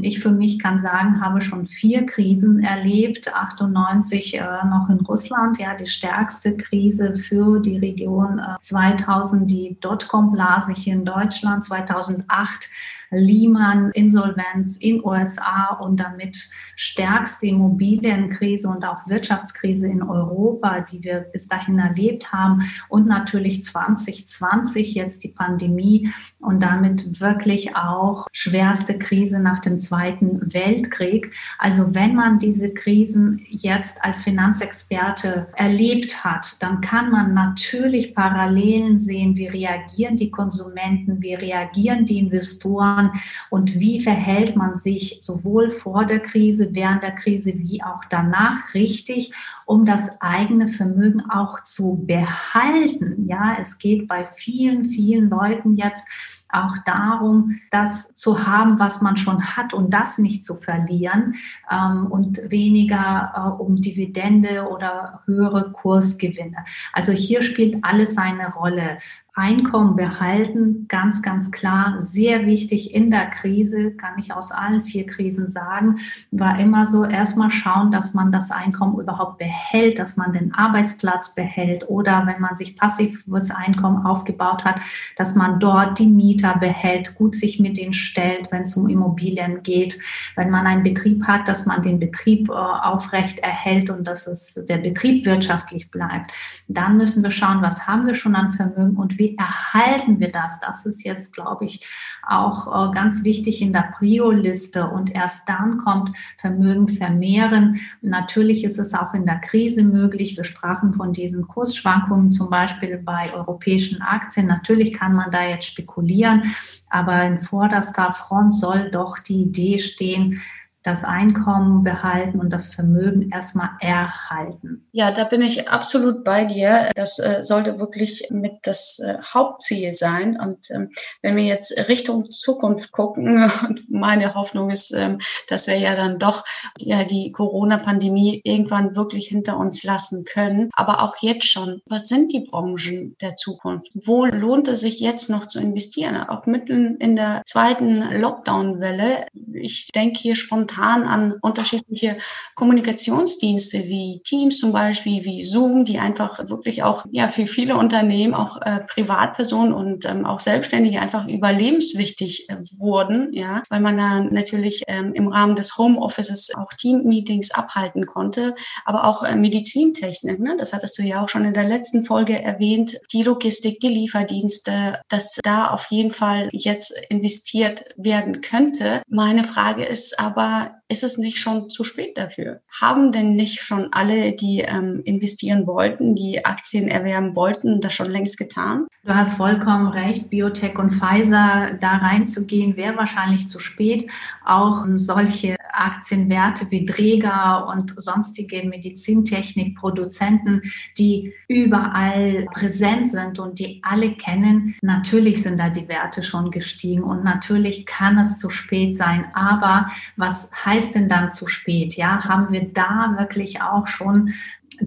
Ich 0.00 0.20
für 0.20 0.30
mich 0.32 0.58
kann 0.58 0.78
sagen, 0.78 1.22
habe 1.24 1.40
schon 1.40 1.64
vier 1.64 2.04
Krisen 2.04 2.62
erlebt, 2.62 3.34
98 3.34 4.34
äh, 4.34 4.40
noch 4.68 4.90
in 4.90 5.00
Russland, 5.00 5.58
ja, 5.58 5.74
die 5.74 5.86
stärkste 5.86 6.54
Krise 6.54 7.14
für 7.14 7.60
die 7.60 7.78
Region, 7.78 8.40
äh, 8.40 8.56
2000 8.60 9.50
die 9.50 9.76
Dotcom-Blase 9.80 10.72
hier 10.72 10.94
in 10.94 11.06
Deutschland, 11.06 11.64
2008 11.64 12.68
Lehman-Insolvenz 13.12 14.76
in 14.76 15.04
USA 15.04 15.78
und 15.80 16.00
damit 16.00 16.48
stärkste 16.76 17.46
Immobilienkrise 17.46 18.68
und 18.68 18.84
auch 18.84 19.06
Wirtschaftskrise 19.06 19.86
in 19.86 20.02
Europa, 20.02 20.80
die 20.80 21.02
wir 21.02 21.20
bis 21.32 21.46
dahin 21.46 21.78
erlebt 21.78 22.32
haben. 22.32 22.62
Und 22.88 23.06
natürlich 23.06 23.62
2020 23.62 24.94
jetzt 24.94 25.22
die 25.24 25.28
Pandemie 25.28 26.10
und 26.40 26.62
damit 26.62 27.20
wirklich 27.20 27.76
auch 27.76 28.26
schwerste 28.32 28.98
Krise 28.98 29.38
nach 29.38 29.58
dem 29.58 29.78
Zweiten 29.78 30.52
Weltkrieg. 30.52 31.32
Also 31.58 31.94
wenn 31.94 32.14
man 32.14 32.38
diese 32.38 32.72
Krisen 32.72 33.40
jetzt 33.46 34.02
als 34.04 34.22
Finanzexperte 34.22 35.48
erlebt 35.54 36.24
hat, 36.24 36.56
dann 36.62 36.80
kann 36.80 37.10
man 37.10 37.34
natürlich 37.34 38.14
Parallelen 38.14 38.98
sehen, 38.98 39.36
wie 39.36 39.46
reagieren 39.48 40.16
die 40.16 40.30
Konsumenten, 40.30 41.20
wie 41.22 41.34
reagieren 41.34 42.06
die 42.06 42.18
Investoren 42.18 43.01
investieren 43.02 43.12
und 43.50 43.74
wie 43.74 44.00
verhält 44.00 44.56
man 44.56 44.74
sich 44.74 45.18
sowohl 45.20 45.70
vor 45.70 46.04
der 46.04 46.20
Krise, 46.20 46.68
während 46.72 47.02
der 47.02 47.12
Krise 47.12 47.52
wie 47.56 47.82
auch 47.82 48.04
danach 48.08 48.74
richtig, 48.74 49.32
um 49.66 49.84
das 49.84 50.20
eigene 50.20 50.68
Vermögen 50.68 51.22
auch 51.30 51.62
zu 51.62 52.02
behalten. 52.06 53.26
Ja, 53.28 53.56
es 53.60 53.78
geht 53.78 54.08
bei 54.08 54.24
vielen, 54.24 54.84
vielen 54.84 55.28
Leuten 55.28 55.76
jetzt 55.76 56.06
auch 56.52 56.76
darum, 56.84 57.58
das 57.70 58.12
zu 58.12 58.46
haben, 58.46 58.78
was 58.78 59.00
man 59.00 59.16
schon 59.16 59.42
hat 59.42 59.72
und 59.72 59.92
das 59.94 60.18
nicht 60.18 60.44
zu 60.44 60.54
verlieren 60.54 61.34
ähm, 61.70 62.06
und 62.08 62.50
weniger 62.50 63.32
äh, 63.34 63.62
um 63.62 63.80
Dividende 63.80 64.68
oder 64.68 65.22
höhere 65.24 65.72
Kursgewinne. 65.72 66.58
Also 66.92 67.12
hier 67.12 67.40
spielt 67.40 67.82
alles 67.82 68.18
eine 68.18 68.52
Rolle. 68.52 68.98
Einkommen 69.34 69.96
behalten, 69.96 70.84
ganz, 70.88 71.22
ganz 71.22 71.50
klar, 71.50 71.94
sehr 72.02 72.44
wichtig 72.44 72.94
in 72.94 73.10
der 73.10 73.30
Krise, 73.30 73.92
kann 73.92 74.18
ich 74.18 74.34
aus 74.34 74.52
allen 74.52 74.82
vier 74.82 75.06
Krisen 75.06 75.48
sagen, 75.48 76.00
war 76.32 76.58
immer 76.58 76.86
so, 76.86 77.06
erstmal 77.06 77.50
schauen, 77.50 77.90
dass 77.90 78.12
man 78.12 78.30
das 78.30 78.50
Einkommen 78.50 79.00
überhaupt 79.00 79.38
behält, 79.38 79.98
dass 79.98 80.18
man 80.18 80.34
den 80.34 80.52
Arbeitsplatz 80.52 81.34
behält 81.34 81.88
oder 81.88 82.26
wenn 82.26 82.42
man 82.42 82.56
sich 82.56 82.76
passives 82.76 83.50
Einkommen 83.50 84.04
aufgebaut 84.04 84.66
hat, 84.66 84.80
dass 85.16 85.34
man 85.34 85.58
dort 85.58 85.98
die 85.98 86.10
Mieter 86.10 86.58
behält, 86.58 87.14
gut 87.14 87.34
sich 87.34 87.58
mit 87.58 87.78
denen 87.78 87.94
stellt, 87.94 88.52
wenn 88.52 88.64
es 88.64 88.76
um 88.76 88.86
Immobilien 88.86 89.62
geht, 89.62 89.98
wenn 90.36 90.50
man 90.50 90.66
einen 90.66 90.82
Betrieb 90.82 91.24
hat, 91.24 91.48
dass 91.48 91.64
man 91.64 91.80
den 91.80 91.98
Betrieb 91.98 92.50
äh, 92.50 92.52
aufrecht 92.52 93.38
erhält 93.38 93.88
und 93.88 94.04
dass 94.04 94.26
es 94.26 94.60
der 94.68 94.76
Betrieb 94.76 95.24
wirtschaftlich 95.24 95.90
bleibt. 95.90 96.32
Dann 96.68 96.98
müssen 96.98 97.22
wir 97.22 97.30
schauen, 97.30 97.62
was 97.62 97.86
haben 97.86 98.06
wir 98.06 98.14
schon 98.14 98.34
an 98.34 98.50
Vermögen 98.50 98.96
und 98.96 99.18
wie 99.18 99.21
erhalten 99.36 100.20
wir 100.20 100.30
das? 100.30 100.60
Das 100.60 100.86
ist 100.86 101.04
jetzt, 101.04 101.32
glaube 101.32 101.64
ich, 101.64 101.86
auch 102.26 102.88
äh, 102.88 102.92
ganz 102.92 103.24
wichtig 103.24 103.62
in 103.62 103.72
der 103.72 103.92
Prio-Liste. 103.96 104.86
Und 104.88 105.14
erst 105.14 105.48
dann 105.48 105.78
kommt 105.78 106.16
Vermögen 106.38 106.88
vermehren. 106.88 107.80
Natürlich 108.00 108.64
ist 108.64 108.78
es 108.78 108.94
auch 108.94 109.14
in 109.14 109.26
der 109.26 109.38
Krise 109.38 109.82
möglich. 109.82 110.36
Wir 110.36 110.44
sprachen 110.44 110.94
von 110.94 111.12
diesen 111.12 111.46
Kursschwankungen 111.48 112.30
zum 112.30 112.50
Beispiel 112.50 112.98
bei 112.98 113.32
europäischen 113.32 114.02
Aktien. 114.02 114.46
Natürlich 114.46 114.92
kann 114.92 115.14
man 115.14 115.30
da 115.30 115.42
jetzt 115.42 115.66
spekulieren, 115.66 116.54
aber 116.88 117.22
in 117.24 117.40
vorderster 117.40 118.12
Front 118.12 118.54
soll 118.54 118.90
doch 118.90 119.18
die 119.18 119.42
Idee 119.42 119.78
stehen, 119.78 120.40
das 120.82 121.04
Einkommen 121.04 121.84
behalten 121.84 122.40
und 122.40 122.50
das 122.52 122.68
Vermögen 122.68 123.30
erstmal 123.30 123.70
erhalten. 123.80 124.88
Ja, 124.90 125.12
da 125.12 125.24
bin 125.24 125.40
ich 125.40 125.68
absolut 125.68 126.24
bei 126.24 126.44
dir. 126.44 126.90
Das 126.96 127.18
äh, 127.18 127.42
sollte 127.42 127.78
wirklich 127.78 128.28
mit 128.30 128.54
das 128.62 128.98
äh, 128.98 129.18
Hauptziel 129.22 129.92
sein. 129.92 130.38
Und 130.40 130.70
ähm, 130.74 130.90
wenn 131.22 131.36
wir 131.36 131.44
jetzt 131.44 131.88
Richtung 131.88 132.32
Zukunft 132.32 132.90
gucken, 132.92 133.50
und 133.68 133.90
meine 133.90 134.34
Hoffnung 134.34 134.70
ist, 134.70 134.92
ähm, 134.92 135.18
dass 135.48 135.68
wir 135.68 135.76
ja 135.76 135.94
dann 135.94 136.18
doch 136.18 136.44
ja, 136.78 137.04
die 137.04 137.30
Corona-Pandemie 137.30 138.40
irgendwann 138.44 138.96
wirklich 138.96 139.28
hinter 139.28 139.58
uns 139.58 139.84
lassen 139.84 140.24
können. 140.24 140.68
Aber 140.72 141.02
auch 141.02 141.16
jetzt 141.20 141.48
schon, 141.48 141.80
was 141.88 142.08
sind 142.08 142.32
die 142.32 142.40
Branchen 142.40 143.16
der 143.20 143.36
Zukunft? 143.36 143.92
Wo 143.94 144.24
lohnt 144.24 144.66
es 144.66 144.80
sich 144.80 144.98
jetzt 144.98 145.30
noch 145.30 145.46
zu 145.46 145.60
investieren? 145.60 146.16
Auch 146.16 146.46
mitten 146.46 146.96
in 146.96 147.14
der 147.14 147.42
zweiten 147.46 148.00
Lockdown-Welle. 148.20 149.26
Ich 149.52 149.88
denke 149.94 150.18
hier 150.18 150.34
spontan 150.34 150.71
spontan 150.72 151.04
an 151.04 151.32
unterschiedliche 151.40 152.18
Kommunikationsdienste 152.54 153.84
wie 153.84 154.20
Teams 154.24 154.58
zum 154.58 154.72
Beispiel, 154.72 155.24
wie 155.24 155.44
Zoom, 155.44 155.84
die 155.84 155.98
einfach 155.98 156.38
wirklich 156.48 156.82
auch 156.82 157.04
ja 157.10 157.28
für 157.28 157.46
viele 157.46 157.76
Unternehmen, 157.76 158.34
auch 158.34 158.60
äh, 158.62 158.80
Privatpersonen 158.80 159.72
und 159.72 160.04
ähm, 160.04 160.26
auch 160.26 160.40
Selbstständige 160.40 161.00
einfach 161.00 161.26
überlebenswichtig 161.28 162.48
äh, 162.48 162.56
wurden, 162.78 163.32
ja, 163.32 163.62
weil 163.68 163.80
man 163.80 163.96
da 163.96 164.20
natürlich 164.20 164.82
ähm, 164.86 165.12
im 165.14 165.28
Rahmen 165.28 165.54
des 165.56 165.76
Homeoffices 165.76 166.52
auch 166.56 166.72
Team-Meetings 166.78 167.52
abhalten 167.52 168.06
konnte, 168.06 168.54
aber 168.84 169.04
auch 169.04 169.22
äh, 169.22 169.34
Medizintechnik, 169.34 170.40
ne? 170.40 170.56
das 170.58 170.72
hattest 170.72 170.98
du 170.98 171.02
ja 171.02 171.22
auch 171.22 171.28
schon 171.28 171.44
in 171.44 171.54
der 171.54 171.64
letzten 171.64 172.04
Folge 172.04 172.40
erwähnt, 172.40 172.98
die 173.12 173.22
Logistik, 173.22 173.80
die 173.80 173.88
Lieferdienste, 173.88 175.00
dass 175.08 175.38
da 175.42 175.68
auf 175.68 175.86
jeden 175.90 176.12
Fall 176.12 176.48
jetzt 176.52 176.94
investiert 177.08 177.84
werden 177.96 178.40
könnte. 178.40 179.02
Meine 179.08 179.44
Frage 179.44 179.84
ist 179.84 180.18
aber, 180.18 180.61
ist 180.88 181.04
es 181.04 181.18
nicht 181.18 181.38
schon 181.38 181.70
zu 181.70 181.84
spät 181.84 182.18
dafür? 182.18 182.60
Haben 182.80 183.12
denn 183.12 183.34
nicht 183.34 183.60
schon 183.60 183.88
alle, 183.92 184.32
die 184.32 184.60
ähm, 184.60 185.00
investieren 185.04 185.66
wollten, 185.66 186.14
die 186.14 186.44
Aktien 186.44 186.88
erwerben 186.88 187.34
wollten, 187.34 187.80
das 187.80 187.94
schon 187.94 188.10
längst 188.10 188.38
getan? 188.38 188.86
Du 189.04 189.14
hast 189.14 189.34
vollkommen 189.34 189.88
recht. 189.88 190.30
Biotech 190.30 190.78
und 190.78 190.92
Pfizer 190.92 191.76
da 191.80 191.96
reinzugehen, 191.96 192.76
wäre 192.76 192.96
wahrscheinlich 192.96 193.48
zu 193.48 193.58
spät. 193.58 194.08
Auch 194.44 194.86
solche 194.94 195.56
Aktienwerte 195.72 196.70
wie 196.70 196.84
Dräger 196.84 197.66
und 197.68 197.94
sonstige 197.96 198.62
Medizintechnikproduzenten, 198.68 200.62
die 200.98 201.32
überall 201.48 202.46
präsent 202.52 203.08
sind 203.08 203.40
und 203.40 203.58
die 203.58 203.80
alle 203.82 204.12
kennen, 204.14 204.76
natürlich 204.82 205.42
sind 205.42 205.58
da 205.58 205.68
die 205.68 205.88
Werte 205.88 206.22
schon 206.22 206.52
gestiegen 206.52 207.02
und 207.02 207.24
natürlich 207.24 207.86
kann 207.86 208.18
es 208.18 208.38
zu 208.38 208.50
spät 208.50 208.94
sein. 208.94 209.26
Aber 209.34 209.88
was 210.16 210.51
heißt 210.54 210.94
denn 210.94 211.08
dann 211.08 211.30
zu 211.30 211.46
spät? 211.46 211.94
Ja, 211.94 212.24
haben 212.28 212.52
wir 212.52 212.72
da 212.72 213.14
wirklich 213.18 213.62
auch 213.62 213.86
schon 213.86 214.30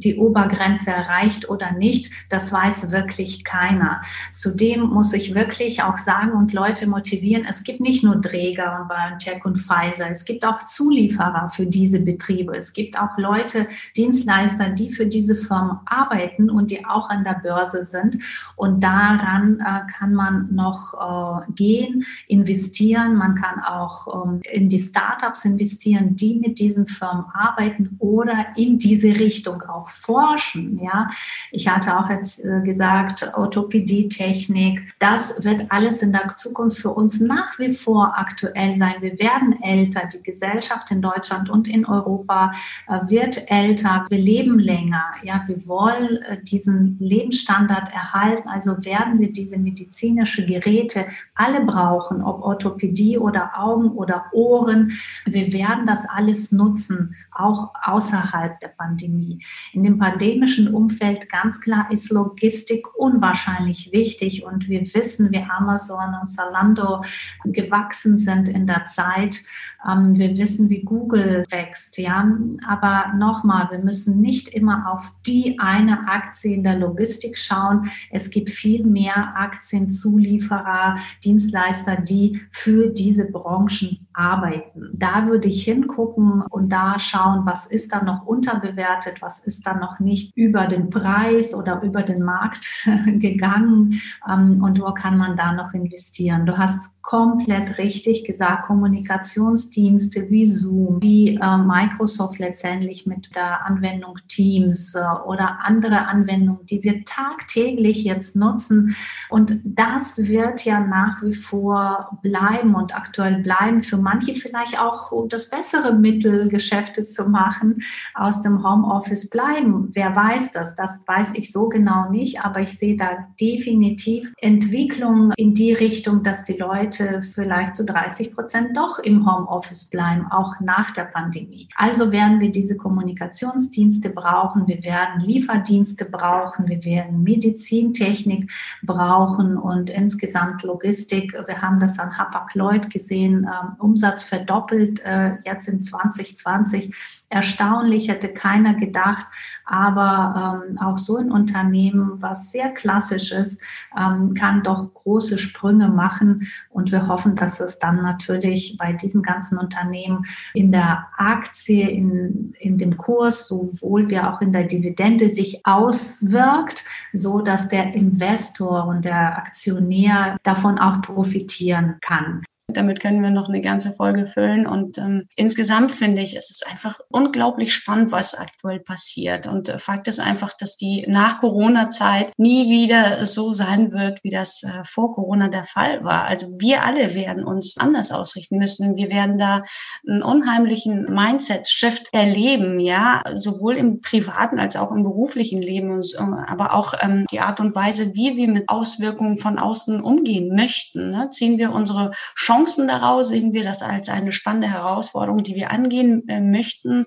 die 0.04 0.18
Obergrenze 0.18 0.92
erreicht 0.92 1.50
oder 1.50 1.72
nicht, 1.72 2.12
das 2.30 2.52
weiß 2.52 2.92
wirklich 2.92 3.44
keiner. 3.44 4.02
Zudem 4.34 4.82
muss 4.82 5.14
ich 5.14 5.36
wirklich 5.36 5.84
auch 5.84 5.98
sagen 5.98 6.32
und 6.32 6.54
Leute 6.54 6.88
motivieren, 6.88 7.46
es 7.48 7.64
gibt 7.64 7.80
nicht 7.80 8.04
nur 8.04 8.22
Träger 8.22 8.80
und 8.82 8.88
BioNTech 8.88 9.46
und 9.46 9.58
Pfizer, 9.58 10.10
es 10.10 10.26
gibt 10.26 10.46
auch 10.46 10.64
Zulieferer 10.64 11.50
für 11.50 11.66
diese 11.66 12.00
Betriebe. 12.00 12.56
Es 12.56 12.74
gibt 12.74 13.00
auch 13.00 13.18
Leute, 13.18 13.68
Dienstleister, 13.96 14.70
die 14.70 14.90
für 14.90 15.06
diese 15.06 15.36
Firmen 15.36 15.80
arbeiten 15.86 16.50
und 16.50 16.72
die 16.72 16.86
auch 16.86 17.10
an 17.10 17.24
der 17.24 17.40
Börse 17.42 17.84
sind. 17.84 18.18
Und 18.56 18.84
daran 18.84 19.60
äh, 19.60 19.82
kann 19.92 20.14
man 20.14 20.54
noch 20.54 20.94
äh, 20.94 21.52
gehen, 21.54 22.06
investieren. 22.28 23.16
Man 23.16 23.36
kann 23.36 23.60
auch 23.64 24.26
ähm, 24.26 24.42
in 24.52 24.70
die 24.70 24.80
Startups 24.80 25.46
investieren, 25.46 26.16
die 26.16 26.36
mit 26.36 26.60
diesen 26.60 26.88
Firmen 26.88 27.26
arbeiten 27.34 27.96
oder 28.00 28.46
in 28.56 28.78
diese 28.78 29.10
Richtung 29.10 29.62
auch 29.64 29.85
auch 29.86 29.90
forschen. 29.90 30.80
Ja, 30.84 31.08
ich 31.52 31.68
hatte 31.68 31.98
auch 31.98 32.10
jetzt 32.10 32.44
äh, 32.44 32.62
gesagt, 32.62 33.32
Orthopädie-Technik, 33.36 34.94
das 35.00 35.44
wird 35.44 35.66
alles 35.70 36.02
in 36.02 36.12
der 36.12 36.36
Zukunft 36.36 36.80
für 36.80 36.92
uns 36.92 37.20
nach 37.20 37.58
wie 37.60 37.72
vor 37.72 38.14
aktuell 38.18 38.76
sein. 38.76 38.96
Wir 39.00 39.18
werden 39.20 39.62
älter, 39.62 40.08
die 40.12 40.24
Gesellschaft 40.24 40.92
in 40.92 41.02
Deutschland 41.02 41.50
und 41.50 41.68
in 41.68 41.86
Europa 41.86 42.52
äh, 42.88 43.00
wird 43.10 43.50
älter, 43.50 44.06
wir 44.10 44.18
leben 44.18 44.60
länger. 44.60 45.04
Ja, 45.24 45.44
wir 45.48 45.68
wollen 45.68 46.22
äh, 46.24 46.42
diesen 46.44 46.98
Lebensstandard 47.00 47.94
erhalten, 47.94 48.48
also 48.48 48.84
werden 48.84 49.20
wir 49.20 49.32
diese 49.32 49.58
medizinische 49.58 50.46
Geräte 50.46 51.06
alle 51.36 51.62
brauchen, 51.62 52.22
ob 52.22 52.42
Orthopädie 52.42 53.18
oder 53.18 53.52
Augen 53.58 53.92
oder 53.92 54.26
Ohren. 54.32 54.92
Wir 55.26 55.52
werden 55.54 55.86
das 55.86 56.08
alles 56.10 56.52
nutzen, 56.52 57.16
auch 57.32 57.72
außerhalb 57.84 58.60
der 58.60 58.70
Pandemie. 58.70 59.40
In 59.76 59.84
dem 59.84 59.98
pandemischen 59.98 60.74
Umfeld 60.74 61.28
ganz 61.28 61.60
klar 61.60 61.88
ist 61.92 62.10
Logistik 62.10 62.96
unwahrscheinlich 62.96 63.92
wichtig 63.92 64.46
und 64.46 64.70
wir 64.70 64.80
wissen, 64.94 65.34
wie 65.34 65.44
Amazon 65.44 66.16
und 66.18 66.28
Zalando 66.28 67.02
gewachsen 67.44 68.18
sind 68.18 68.48
in 68.48 68.68
der 68.68 68.86
Zeit. 68.86 69.42
Ähm, 69.86 70.16
wir 70.16 70.38
wissen, 70.38 70.70
wie 70.70 70.82
Google 70.82 71.44
wächst, 71.50 71.98
ja. 71.98 72.26
Aber 72.66 73.14
nochmal, 73.18 73.68
wir 73.70 73.80
müssen 73.80 74.22
nicht 74.22 74.48
immer 74.48 74.90
auf 74.94 75.12
die 75.28 75.60
eine 75.60 76.08
Aktie 76.08 76.54
in 76.54 76.64
der 76.64 76.80
Logistik 76.80 77.38
schauen. 77.38 77.90
Es 78.12 78.30
gibt 78.30 78.50
viel 78.50 78.86
mehr 78.86 79.36
Aktienzulieferer, 79.36 80.96
Dienstleister, 81.26 81.98
die 81.98 82.42
für 82.50 82.88
diese 82.88 83.26
Branchen 83.26 84.08
arbeiten. 84.14 84.90
Da 84.94 85.28
würde 85.28 85.50
ich 85.50 85.66
hingucken 85.66 86.42
und 86.44 86.70
da 86.70 86.98
schauen, 86.98 87.46
was 87.46 87.66
ist 87.66 87.92
da 87.92 88.02
noch 88.02 88.26
unterbewertet, 88.26 89.22
was 89.22 89.40
ist 89.40 89.55
da 89.62 89.76
noch 89.76 90.00
nicht 90.00 90.36
über 90.36 90.68
den 90.68 90.90
Preis 90.90 91.54
oder 91.54 91.82
über 91.82 92.04
den 92.04 92.24
Markt 92.24 92.86
gegangen 93.20 94.02
ähm, 94.30 94.64
und 94.64 94.80
wo 94.82 94.94
kann 94.94 95.18
man 95.18 95.36
da 95.36 95.54
noch 95.54 95.74
investieren. 95.74 96.46
Du 96.46 96.58
hast 96.58 96.92
komplett 97.06 97.78
richtig 97.78 98.26
gesagt, 98.26 98.66
Kommunikationsdienste 98.66 100.28
wie 100.32 100.46
Zoom, 100.46 101.02
wie 101.04 101.36
äh, 101.36 101.58
Microsoft 101.58 102.40
letztendlich 102.40 103.06
mit 103.06 103.36
der 103.36 103.64
Anwendung 103.64 104.18
Teams 104.28 104.96
äh, 104.96 105.04
oder 105.26 105.60
andere 105.64 106.08
Anwendungen, 106.08 106.66
die 106.66 106.82
wir 106.82 107.06
tagtäglich 107.06 108.04
jetzt 108.04 108.36
nutzen. 108.36 108.96
Und 109.30 109.62
das 109.64 110.18
wird 110.28 110.66
ja 110.66 110.80
nach 110.80 111.22
wie 111.22 111.34
vor 111.34 112.18
bleiben 112.24 112.74
und 112.74 112.96
aktuell 112.96 113.38
bleiben. 113.44 113.84
Für 113.84 113.98
manche 113.98 114.34
vielleicht 114.34 114.80
auch 114.80 115.12
das 115.30 115.52
bessere 115.52 115.94
Mittel, 115.94 116.50
Geschäfte 116.50 117.06
zu 117.06 117.30
machen, 117.30 117.84
aus 118.16 118.42
dem 118.42 118.64
Homeoffice 118.64 119.30
bleiben. 119.30 119.45
Wer 119.94 120.16
weiß 120.16 120.52
das? 120.52 120.76
Das 120.76 121.08
weiß 121.08 121.34
ich 121.36 121.52
so 121.52 121.70
genau 121.70 122.10
nicht, 122.10 122.42
aber 122.42 122.62
ich 122.62 122.78
sehe 122.78 122.96
da 122.96 123.28
definitiv 123.40 124.34
Entwicklungen 124.38 125.32
in 125.38 125.54
die 125.54 125.74
Richtung, 125.74 126.24
dass 126.24 126.44
die 126.44 126.58
Leute 126.58 127.22
vielleicht 127.22 127.76
zu 127.76 127.86
30 127.86 128.34
Prozent 128.34 128.76
doch 128.76 129.00
im 129.00 129.26
Homeoffice 129.26 129.86
bleiben, 129.86 130.28
auch 130.32 130.60
nach 130.60 130.92
der 130.92 131.06
Pandemie. 131.06 131.70
Also 131.76 132.12
werden 132.12 132.40
wir 132.40 132.52
diese 132.52 132.76
Kommunikationsdienste 132.76 134.10
brauchen, 134.10 134.68
wir 134.68 134.84
werden 134.84 135.20
Lieferdienste 135.20 136.06
brauchen, 136.06 136.68
wir 136.68 136.84
werden 136.84 137.24
Medizintechnik 137.24 138.52
brauchen 138.84 139.58
und 139.58 139.90
insgesamt 139.90 140.64
Logistik. 140.64 141.34
Wir 141.46 141.62
haben 141.62 141.80
das 141.80 142.00
an 142.00 142.18
Hapag-Lloyd 142.18 142.90
gesehen, 142.90 143.46
äh, 143.46 143.82
Umsatz 143.82 144.24
verdoppelt 144.24 145.02
äh, 145.06 145.36
jetzt 145.46 145.68
in 145.68 145.82
2020 145.82 146.94
erstaunlich, 147.30 148.10
hätte 148.10 148.30
keiner 148.30 148.74
gedacht. 148.74 149.26
Aber 149.66 150.62
ähm, 150.70 150.78
auch 150.78 150.98
so 150.98 151.18
ein 151.18 151.32
Unternehmen, 151.32 152.22
was 152.22 152.52
sehr 152.52 152.70
klassisch 152.70 153.32
ist, 153.32 153.62
ähm, 154.00 154.34
kann 154.34 154.64
doch 154.64 154.94
große 154.94 155.38
Sprünge 155.38 155.90
machen. 155.90 156.48
Und 156.70 156.92
wir 156.92 157.08
hoffen, 157.08 157.36
dass 157.36 157.60
es 157.60 157.80
dann 157.80 158.02
natürlich 158.02 158.78
bei 158.78 158.94
diesen 158.94 159.22
ganzen 159.22 159.58
Unternehmen 159.58 160.26
in 160.54 160.72
der 160.72 161.08
Aktie, 161.18 161.90
in, 161.90 162.54
in 162.60 162.78
dem 162.78 162.96
Kurs, 162.98 163.48
sowohl 163.48 164.10
wie 164.10 164.20
auch 164.20 164.42
in 164.42 164.54
der 164.54 164.64
Dividende 164.64 165.30
sich 165.30 165.66
auswirkt, 165.66 166.84
so 167.14 167.42
dass 167.42 167.70
der 167.70 167.94
Investor 167.94 168.86
und 168.86 169.06
der 169.06 169.38
Aktionär 169.38 170.38
davon 170.44 170.78
auch 170.78 171.02
profitieren 171.02 171.98
kann. 172.02 172.44
Damit 172.68 173.00
können 173.00 173.22
wir 173.22 173.30
noch 173.30 173.48
eine 173.48 173.62
ganze 173.62 173.92
Folge 173.92 174.26
füllen. 174.26 174.66
Und 174.66 174.98
ähm, 174.98 175.28
insgesamt 175.36 175.92
finde 175.92 176.24
ich, 176.24 176.36
es 176.36 176.50
ist 176.50 176.66
einfach 176.68 177.00
unglaublich 177.10 177.74
spannend, 177.74 178.12
was 178.12 178.34
aktuell 178.34 178.80
passiert. 178.80 179.46
Und 179.46 179.70
äh, 179.70 179.78
Fakt 179.78 180.08
ist 180.08 180.20
einfach, 180.20 180.52
dass 180.58 180.76
die 180.76 181.06
nach 181.08 181.42
Corona-Zeit 181.42 182.34
nie 182.38 182.68
wieder 182.72 183.28
so 183.28 183.54
sein 183.54 183.92
wird, 183.92 184.24
wie 184.24 184.32
das 184.32 184.64
äh, 184.64 184.84
vor 184.84 185.14
Corona 185.14 185.48
der 185.48 185.64
Fall 185.64 186.04
war. 186.04 186.26
Also 186.26 186.48
wir 186.58 186.84
alle 186.84 187.14
werden 187.14 187.44
uns 187.44 187.78
anders 187.78 188.12
ausrichten 188.12 188.58
müssen. 188.58 188.96
Wir 188.96 189.12
werden 189.12 189.38
da 189.38 189.62
einen 190.08 190.24
unheimlichen 190.24 191.04
Mindset-Shift 191.04 192.14
erleben, 192.14 192.80
ja, 192.80 193.22
sowohl 193.36 193.78
im 193.78 194.02
privaten 194.02 194.60
als 194.60 194.76
auch 194.76 194.92
im 194.92 195.04
beruflichen 195.04 195.62
Leben, 195.62 196.02
aber 196.48 196.74
auch 196.74 196.96
ähm, 197.00 197.26
die 197.30 197.42
Art 197.42 197.60
und 197.60 197.76
Weise, 197.76 198.16
wie 198.16 198.36
wir 198.36 198.48
mit 198.48 198.70
Auswirkungen 198.70 199.38
von 199.38 199.60
außen 199.60 200.02
umgehen 200.02 200.56
möchten. 200.56 201.12
Ne? 201.12 201.30
Ziehen 201.30 201.60
wir 201.60 201.72
unsere 201.72 202.12
Chancen 202.36 202.55
Chancen 202.56 202.88
daraus? 202.88 203.30
Sehen 203.30 203.54
wir 203.54 203.64
das 203.64 203.82
als 203.82 204.10
eine 204.10 204.32
spannende 204.32 204.70
Herausforderung, 204.70 205.40
die 205.40 205.56
wir 205.56 205.72
angehen 205.72 206.28
äh, 206.28 206.40
möchten? 206.40 207.06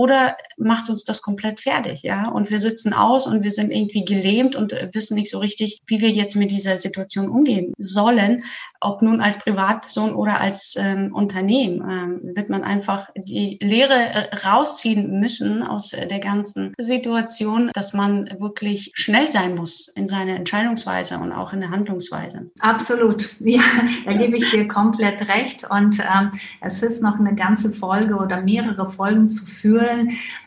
Oder 0.00 0.36
macht 0.56 0.88
uns 0.88 1.04
das 1.04 1.20
komplett 1.22 1.60
fertig, 1.60 2.02
ja? 2.02 2.28
Und 2.28 2.50
wir 2.50 2.60
sitzen 2.60 2.92
aus 2.92 3.26
und 3.26 3.44
wir 3.44 3.50
sind 3.50 3.70
irgendwie 3.70 4.04
gelähmt 4.04 4.56
und 4.56 4.72
wissen 4.92 5.14
nicht 5.14 5.30
so 5.30 5.38
richtig, 5.38 5.78
wie 5.86 6.00
wir 6.00 6.10
jetzt 6.10 6.36
mit 6.36 6.50
dieser 6.50 6.76
Situation 6.76 7.28
umgehen 7.28 7.72
sollen. 7.78 8.44
Ob 8.80 9.02
nun 9.02 9.20
als 9.20 9.38
Privatperson 9.38 10.14
oder 10.14 10.40
als 10.40 10.74
ähm, 10.78 11.12
Unternehmen, 11.14 11.82
ähm, 11.90 12.34
wird 12.34 12.48
man 12.48 12.64
einfach 12.64 13.10
die 13.14 13.58
Lehre 13.60 13.94
äh, 13.94 14.34
rausziehen 14.46 15.20
müssen 15.20 15.62
aus 15.62 15.90
der 15.90 16.20
ganzen 16.20 16.72
Situation, 16.78 17.70
dass 17.74 17.92
man 17.92 18.30
wirklich 18.38 18.92
schnell 18.94 19.30
sein 19.30 19.54
muss 19.54 19.88
in 19.88 20.08
seiner 20.08 20.36
Entscheidungsweise 20.36 21.18
und 21.18 21.32
auch 21.32 21.52
in 21.52 21.60
der 21.60 21.70
Handlungsweise. 21.70 22.50
Absolut. 22.60 23.30
Ja, 23.50 23.62
da 24.04 24.12
gebe 24.12 24.36
ich 24.36 24.48
dir 24.50 24.68
komplett 24.68 25.10
komplett 25.10 25.28
recht. 25.28 25.64
Und 25.68 25.98
ähm, 26.00 26.30
es 26.60 26.82
ist 26.82 27.02
noch 27.02 27.18
eine 27.18 27.34
ganze 27.34 27.72
Folge 27.72 28.16
oder 28.16 28.40
mehrere 28.40 28.88
Folgen 28.88 29.28
zu 29.28 29.44
führen. 29.44 29.89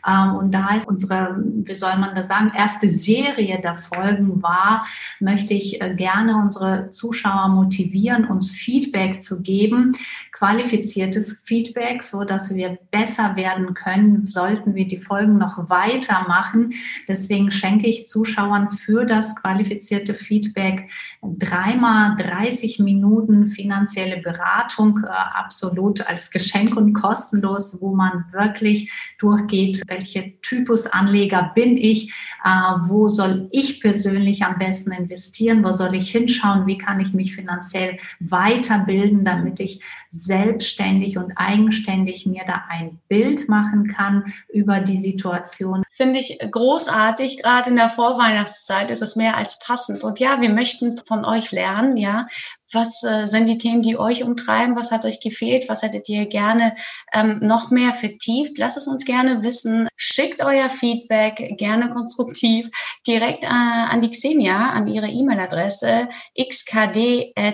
Ähm, 0.06 0.34
und 0.36 0.54
da 0.54 0.76
ist 0.76 0.86
unsere, 0.86 1.36
wie 1.38 1.74
soll 1.74 1.96
man 1.96 2.14
das 2.14 2.28
sagen, 2.28 2.52
erste 2.56 2.88
Serie 2.88 3.60
der 3.60 3.76
Folgen 3.76 4.42
war, 4.42 4.86
möchte 5.20 5.54
ich 5.54 5.80
äh, 5.80 5.94
gerne 5.94 6.36
unsere 6.36 6.88
Zuschauer 6.90 7.48
motivieren, 7.48 8.26
uns 8.26 8.50
Feedback 8.50 9.20
zu 9.20 9.42
geben, 9.42 9.96
qualifiziertes 10.32 11.42
Feedback, 11.44 12.02
so 12.02 12.24
dass 12.24 12.54
wir 12.54 12.78
besser 12.90 13.36
werden 13.36 13.74
können, 13.74 14.26
sollten 14.26 14.74
wir 14.74 14.86
die 14.86 14.96
Folgen 14.96 15.38
noch 15.38 15.70
weitermachen. 15.70 16.74
Deswegen 17.08 17.50
schenke 17.50 17.86
ich 17.86 18.06
Zuschauern 18.06 18.70
für 18.70 19.04
das 19.04 19.36
qualifizierte 19.36 20.14
Feedback 20.14 20.90
dreimal 21.22 22.16
30 22.16 22.78
Minuten 22.80 23.46
finanzielle 23.46 24.18
Beratung 24.18 24.44
Beratung 24.74 25.00
äh, 25.04 25.08
absolut 25.08 26.06
als 26.06 26.30
Geschenk 26.30 26.76
und 26.76 26.92
kostenlos, 26.92 27.80
wo 27.80 27.94
man 27.94 28.24
wirklich 28.32 28.90
durchgeht, 29.24 29.82
welche 29.86 30.34
Typus 30.42 30.86
Anleger 30.86 31.52
bin 31.54 31.76
ich, 31.76 32.12
äh, 32.44 32.48
wo 32.88 33.08
soll 33.08 33.48
ich 33.52 33.80
persönlich 33.80 34.42
am 34.42 34.58
besten 34.58 34.92
investieren, 34.92 35.64
wo 35.64 35.72
soll 35.72 35.94
ich 35.94 36.10
hinschauen, 36.10 36.66
wie 36.66 36.78
kann 36.78 37.00
ich 37.00 37.14
mich 37.14 37.34
finanziell 37.34 37.96
weiterbilden, 38.20 39.24
damit 39.24 39.60
ich 39.60 39.80
selbstständig 40.10 41.16
und 41.16 41.32
eigenständig 41.36 42.26
mir 42.26 42.42
da 42.46 42.64
ein 42.68 42.98
Bild 43.08 43.48
machen 43.48 43.86
kann 43.86 44.24
über 44.52 44.80
die 44.80 44.98
Situation. 44.98 45.83
Finde 45.96 46.18
ich 46.18 46.38
großartig. 46.38 47.40
Gerade 47.40 47.70
in 47.70 47.76
der 47.76 47.88
Vorweihnachtszeit 47.88 48.90
ist 48.90 49.00
es 49.00 49.14
mehr 49.14 49.36
als 49.36 49.60
passend. 49.60 50.02
Und 50.02 50.18
ja, 50.18 50.40
wir 50.40 50.50
möchten 50.50 51.00
von 51.06 51.24
euch 51.24 51.52
lernen, 51.52 51.96
ja, 51.96 52.26
was 52.72 53.04
äh, 53.04 53.26
sind 53.26 53.46
die 53.46 53.58
Themen, 53.58 53.82
die 53.82 53.96
euch 53.96 54.24
umtreiben? 54.24 54.74
Was 54.74 54.90
hat 54.90 55.04
euch 55.04 55.20
gefehlt? 55.20 55.68
Was 55.68 55.82
hättet 55.82 56.08
ihr 56.08 56.26
gerne 56.26 56.74
ähm, 57.12 57.38
noch 57.40 57.70
mehr 57.70 57.92
vertieft? 57.92 58.58
Lasst 58.58 58.76
es 58.76 58.88
uns 58.88 59.04
gerne 59.04 59.44
wissen. 59.44 59.86
Schickt 59.94 60.44
euer 60.44 60.68
Feedback 60.68 61.56
gerne 61.56 61.88
konstruktiv 61.90 62.68
direkt 63.06 63.44
äh, 63.44 63.46
an 63.46 64.00
die 64.00 64.10
Xenia, 64.10 64.70
an 64.70 64.88
ihre 64.88 65.06
E-Mail-Adresse 65.06 66.08
xkd.fit.de. 66.36 67.44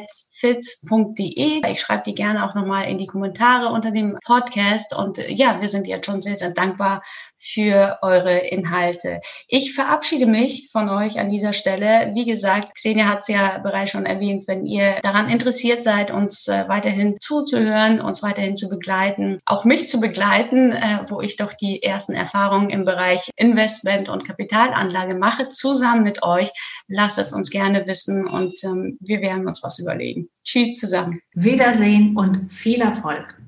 Ich 1.70 1.80
schreibe 1.80 2.04
die 2.06 2.14
gerne 2.14 2.48
auch 2.48 2.54
nochmal 2.54 2.88
in 2.88 2.96
die 2.96 3.06
Kommentare 3.06 3.68
unter 3.68 3.90
dem 3.90 4.16
Podcast. 4.24 4.96
Und 4.96 5.18
äh, 5.18 5.30
ja, 5.30 5.60
wir 5.60 5.68
sind 5.68 5.86
jetzt 5.86 6.06
schon 6.06 6.22
sehr, 6.22 6.36
sehr 6.36 6.54
dankbar 6.54 7.02
für 7.40 7.98
eure 8.02 8.36
Inhalte. 8.38 9.20
Ich 9.48 9.74
verabschiede 9.74 10.26
mich 10.26 10.68
von 10.70 10.88
euch 10.88 11.18
an 11.18 11.30
dieser 11.30 11.52
Stelle. 11.52 12.12
Wie 12.14 12.26
gesagt, 12.26 12.74
Xenia 12.74 13.06
hat 13.06 13.20
es 13.20 13.28
ja 13.28 13.58
bereits 13.58 13.92
schon 13.92 14.06
erwähnt, 14.06 14.46
wenn 14.46 14.66
ihr 14.66 14.96
daran 15.02 15.28
interessiert 15.28 15.82
seid, 15.82 16.10
uns 16.10 16.46
äh, 16.48 16.68
weiterhin 16.68 17.16
zuzuhören, 17.20 18.00
uns 18.00 18.22
weiterhin 18.22 18.56
zu 18.56 18.68
begleiten, 18.68 19.40
auch 19.46 19.64
mich 19.64 19.88
zu 19.88 20.00
begleiten, 20.00 20.72
äh, 20.72 21.00
wo 21.08 21.20
ich 21.20 21.36
doch 21.36 21.54
die 21.54 21.82
ersten 21.82 22.12
Erfahrungen 22.12 22.70
im 22.70 22.84
Bereich 22.84 23.30
Investment 23.36 24.08
und 24.08 24.26
Kapitalanlage 24.26 25.14
mache, 25.14 25.48
zusammen 25.48 26.02
mit 26.02 26.22
euch. 26.22 26.50
Lasst 26.88 27.18
es 27.18 27.32
uns 27.32 27.50
gerne 27.50 27.86
wissen 27.86 28.26
und 28.28 28.62
ähm, 28.64 28.98
wir 29.00 29.22
werden 29.22 29.48
uns 29.48 29.62
was 29.62 29.78
überlegen. 29.78 30.28
Tschüss 30.44 30.74
zusammen. 30.74 31.20
Wiedersehen 31.34 32.16
und 32.16 32.52
viel 32.52 32.82
Erfolg. 32.82 33.39